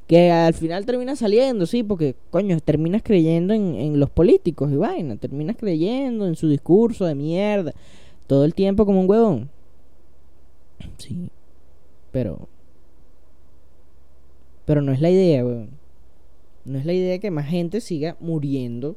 Que 0.09 0.33
al 0.33 0.55
final 0.55 0.87
termina 0.87 1.15
saliendo, 1.15 1.67
sí, 1.67 1.85
porque, 1.85 2.17
coño, 2.31 2.59
terminas 2.61 3.03
creyendo 3.05 3.55
en, 3.55 4.01
los 4.01 4.11
políticos 4.11 4.73
y 4.73 4.77
vaina, 4.77 5.17
terminas 5.17 5.57
creyendo 5.57 6.27
en 6.27 6.35
su 6.35 6.49
discurso 6.49 7.05
de 7.05 7.15
mierda, 7.15 7.75
todo 8.27 8.45
el 8.45 8.55
tiempo 8.55 8.87
como 8.87 9.03
un 9.03 9.09
huevón. 9.09 9.51
Sí, 10.97 11.31
pero. 12.11 12.49
Pero 14.65 14.83
no 14.83 14.93
es 14.93 15.01
la 15.01 15.11
idea, 15.11 15.45
weón. 15.45 15.71
No 16.65 16.79
es 16.79 16.87
la 16.87 16.95
idea 16.95 17.19
que 17.19 17.31
más 17.31 17.47
gente 17.47 17.81
siga 17.81 18.17
muriendo 18.19 18.97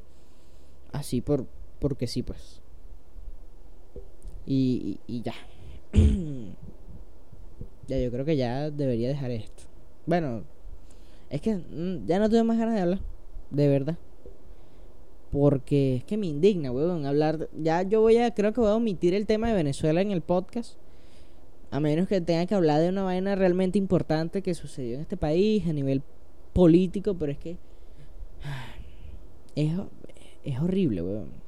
así 0.91 1.21
por 1.21 1.45
porque 1.81 2.07
sí, 2.07 2.21
pues. 2.21 2.61
Y, 4.45 4.99
ya. 5.07 5.33
ya, 7.87 7.99
yo 7.99 8.11
creo 8.11 8.23
que 8.23 8.37
ya 8.37 8.69
debería 8.69 9.07
dejar 9.07 9.31
esto. 9.31 9.63
Bueno, 10.05 10.43
es 11.31 11.41
que 11.41 11.55
mm, 11.55 12.05
ya 12.05 12.19
no 12.19 12.29
tengo 12.29 12.43
más 12.43 12.57
ganas 12.57 12.75
de 12.75 12.81
hablar. 12.81 12.99
De 13.49 13.67
verdad. 13.67 13.97
Porque 15.31 15.95
es 15.95 16.03
que 16.03 16.17
me 16.17 16.27
indigna, 16.27 16.71
weón, 16.71 17.05
hablar. 17.05 17.49
Ya 17.57 17.81
yo 17.83 18.01
voy 18.01 18.17
a, 18.17 18.33
creo 18.33 18.53
que 18.53 18.61
voy 18.61 18.69
a 18.69 18.75
omitir 18.75 19.13
el 19.13 19.25
tema 19.25 19.47
de 19.47 19.55
Venezuela 19.55 20.01
en 20.01 20.11
el 20.11 20.21
podcast. 20.21 20.77
A 21.71 21.79
menos 21.79 22.07
que 22.07 22.21
tenga 22.21 22.45
que 22.45 22.53
hablar 22.55 22.81
de 22.81 22.89
una 22.89 23.03
vaina 23.03 23.35
realmente 23.35 23.77
importante 23.77 24.41
que 24.41 24.53
sucedió 24.53 24.95
en 24.95 25.01
este 25.01 25.17
país 25.17 25.65
a 25.67 25.73
nivel 25.73 26.03
político, 26.53 27.15
pero 27.15 27.31
es 27.31 27.37
que. 27.37 27.57
Es, 29.55 29.71
es 30.43 30.59
horrible, 30.59 31.01
weón. 31.01 31.41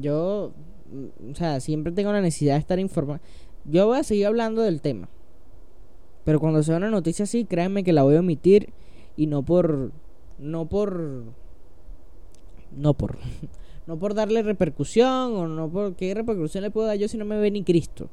yo, 0.00 0.52
mm, 0.90 1.30
o 1.32 1.34
sea, 1.34 1.60
siempre 1.60 1.92
tengo 1.92 2.12
la 2.12 2.20
necesidad 2.20 2.54
de 2.54 2.60
estar 2.60 2.78
informado. 2.78 3.20
Yo 3.64 3.86
voy 3.86 3.98
a 3.98 4.04
seguir 4.04 4.26
hablando 4.26 4.62
del 4.62 4.80
tema. 4.80 5.08
Pero 6.24 6.40
cuando 6.40 6.62
sea 6.62 6.76
una 6.76 6.90
noticia 6.90 7.24
así, 7.24 7.44
créanme 7.44 7.84
que 7.84 7.92
la 7.92 8.02
voy 8.02 8.16
a 8.16 8.20
omitir 8.20 8.72
y 9.16 9.26
no 9.26 9.42
por 9.44 9.92
no 10.38 10.66
por 10.66 11.24
no 12.76 12.94
por 12.94 13.18
no 13.86 13.98
por 13.98 14.14
darle 14.14 14.42
repercusión 14.42 15.36
o 15.36 15.46
no 15.46 15.70
por 15.70 15.94
qué 15.94 16.14
repercusión 16.14 16.62
le 16.62 16.70
puedo 16.70 16.86
dar 16.86 16.96
yo 16.96 17.08
si 17.08 17.18
no 17.18 17.24
me 17.24 17.38
ve 17.38 17.50
ni 17.50 17.62
Cristo. 17.62 18.08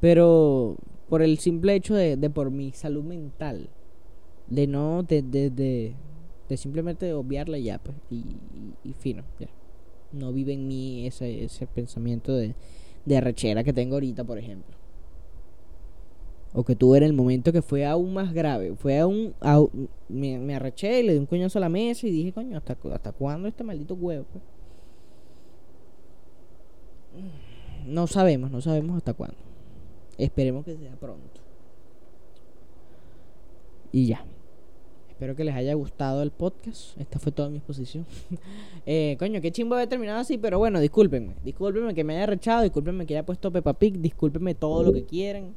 Pero 0.00 0.76
por 1.08 1.22
el 1.22 1.38
simple 1.38 1.74
hecho 1.74 1.94
de, 1.94 2.16
de 2.16 2.30
por 2.30 2.50
mi 2.50 2.72
salud 2.72 3.04
mental, 3.04 3.68
de 4.48 4.66
no 4.66 5.02
de 5.02 5.22
de, 5.22 5.50
de, 5.50 6.56
simplemente 6.56 7.12
obviarla 7.12 7.58
ya 7.58 7.78
pues 7.78 7.96
y, 8.10 8.24
y 8.84 8.92
fino, 8.94 9.24
ya 9.38 9.48
no 10.12 10.32
vive 10.32 10.52
en 10.52 10.66
mí 10.66 11.06
ese, 11.06 11.44
ese 11.44 11.66
pensamiento 11.66 12.34
de, 12.34 12.54
de 13.04 13.16
arrechera 13.16 13.64
que 13.64 13.72
tengo 13.72 13.96
ahorita, 13.96 14.24
por 14.24 14.38
ejemplo. 14.38 14.77
O 16.52 16.64
que 16.64 16.74
tuve 16.74 16.98
en 16.98 17.04
el 17.04 17.12
momento 17.12 17.52
que 17.52 17.62
fue 17.62 17.84
aún 17.84 18.14
más 18.14 18.32
grave. 18.32 18.74
Fue 18.76 18.98
aún. 18.98 19.34
me, 20.08 20.38
me, 20.38 20.54
arreché 20.54 21.00
y 21.00 21.02
le 21.02 21.12
di 21.12 21.18
un 21.18 21.26
coñazo 21.26 21.58
a 21.58 21.60
la 21.60 21.68
mesa 21.68 22.06
y 22.06 22.10
dije, 22.10 22.32
coño, 22.32 22.56
¿hasta, 22.56 22.76
hasta 22.92 23.12
cuándo 23.12 23.48
este 23.48 23.64
maldito 23.64 23.94
huevo? 23.94 24.24
Pues? 24.32 24.44
No 27.86 28.06
sabemos, 28.06 28.50
no 28.50 28.60
sabemos 28.60 28.96
hasta 28.96 29.14
cuándo. 29.14 29.36
Esperemos 30.16 30.64
que 30.64 30.76
sea 30.76 30.94
pronto. 30.96 31.40
Y 33.92 34.06
ya. 34.06 34.24
Espero 35.08 35.34
que 35.34 35.42
les 35.42 35.54
haya 35.54 35.74
gustado 35.74 36.22
el 36.22 36.30
podcast. 36.30 36.96
Esta 37.00 37.18
fue 37.18 37.32
toda 37.32 37.48
mi 37.48 37.56
exposición. 37.56 38.06
eh, 38.86 39.16
coño, 39.18 39.40
qué 39.40 39.50
chimbo 39.50 39.74
haber 39.74 39.88
terminado 39.88 40.20
así, 40.20 40.38
pero 40.38 40.58
bueno, 40.58 40.80
discúlpenme. 40.80 41.34
Discúlpenme 41.44 41.94
que 41.94 42.04
me 42.04 42.16
haya 42.16 42.26
rechado, 42.26 42.62
discúlpenme 42.62 43.04
que 43.04 43.14
haya 43.14 43.26
puesto 43.26 43.50
Peppa 43.50 43.72
Pig, 43.72 43.98
discúlpenme 43.98 44.54
todo 44.54 44.84
lo 44.84 44.92
que 44.92 45.04
quieran. 45.04 45.54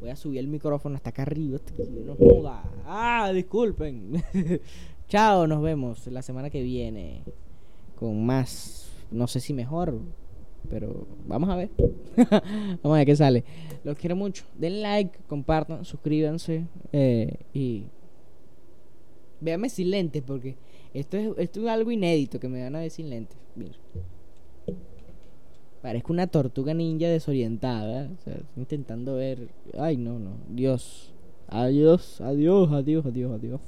Voy 0.00 0.10
a 0.10 0.16
subir 0.16 0.38
el 0.38 0.48
micrófono 0.48 0.96
hasta 0.96 1.10
acá 1.10 1.22
arriba, 1.22 1.58
no 2.06 2.14
joda. 2.16 2.62
Ah, 2.86 3.30
disculpen. 3.34 4.22
Chao, 5.08 5.46
nos 5.46 5.60
vemos 5.60 6.06
la 6.06 6.22
semana 6.22 6.48
que 6.48 6.62
viene 6.62 7.22
con 7.96 8.24
más, 8.24 8.90
no 9.10 9.26
sé 9.26 9.40
si 9.40 9.52
mejor, 9.52 10.00
Pero 10.70 11.06
vamos 11.26 11.50
a 11.50 11.56
ver. 11.56 11.70
vamos 12.82 12.94
a 12.94 12.98
ver 12.98 13.06
qué 13.06 13.16
sale. 13.16 13.44
Los 13.84 13.98
quiero 13.98 14.16
mucho. 14.16 14.44
Den 14.56 14.80
like, 14.80 15.18
compartan, 15.26 15.84
suscríbanse. 15.84 16.66
Eh, 16.92 17.36
y 17.52 17.84
véanme 19.40 19.68
sin 19.68 19.90
lentes 19.90 20.22
porque 20.22 20.56
esto 20.94 21.16
es, 21.16 21.30
esto 21.38 21.60
es 21.60 21.66
algo 21.68 21.90
inédito 21.90 22.40
que 22.40 22.48
me 22.48 22.62
van 22.62 22.76
a 22.76 22.80
ver 22.80 22.90
sin 22.90 23.10
lentes. 23.10 23.36
Mira. 23.54 23.74
Parezco 25.82 26.12
una 26.12 26.26
tortuga 26.26 26.74
ninja 26.74 27.08
desorientada. 27.08 28.10
O 28.18 28.22
sea, 28.22 28.36
intentando 28.56 29.14
ver. 29.16 29.48
Ay, 29.78 29.96
no, 29.96 30.18
no. 30.18 30.36
Dios. 30.48 31.12
Adiós, 31.48 32.20
adiós, 32.20 32.70
adiós, 32.72 33.06
adiós, 33.06 33.32
adiós. 33.32 33.60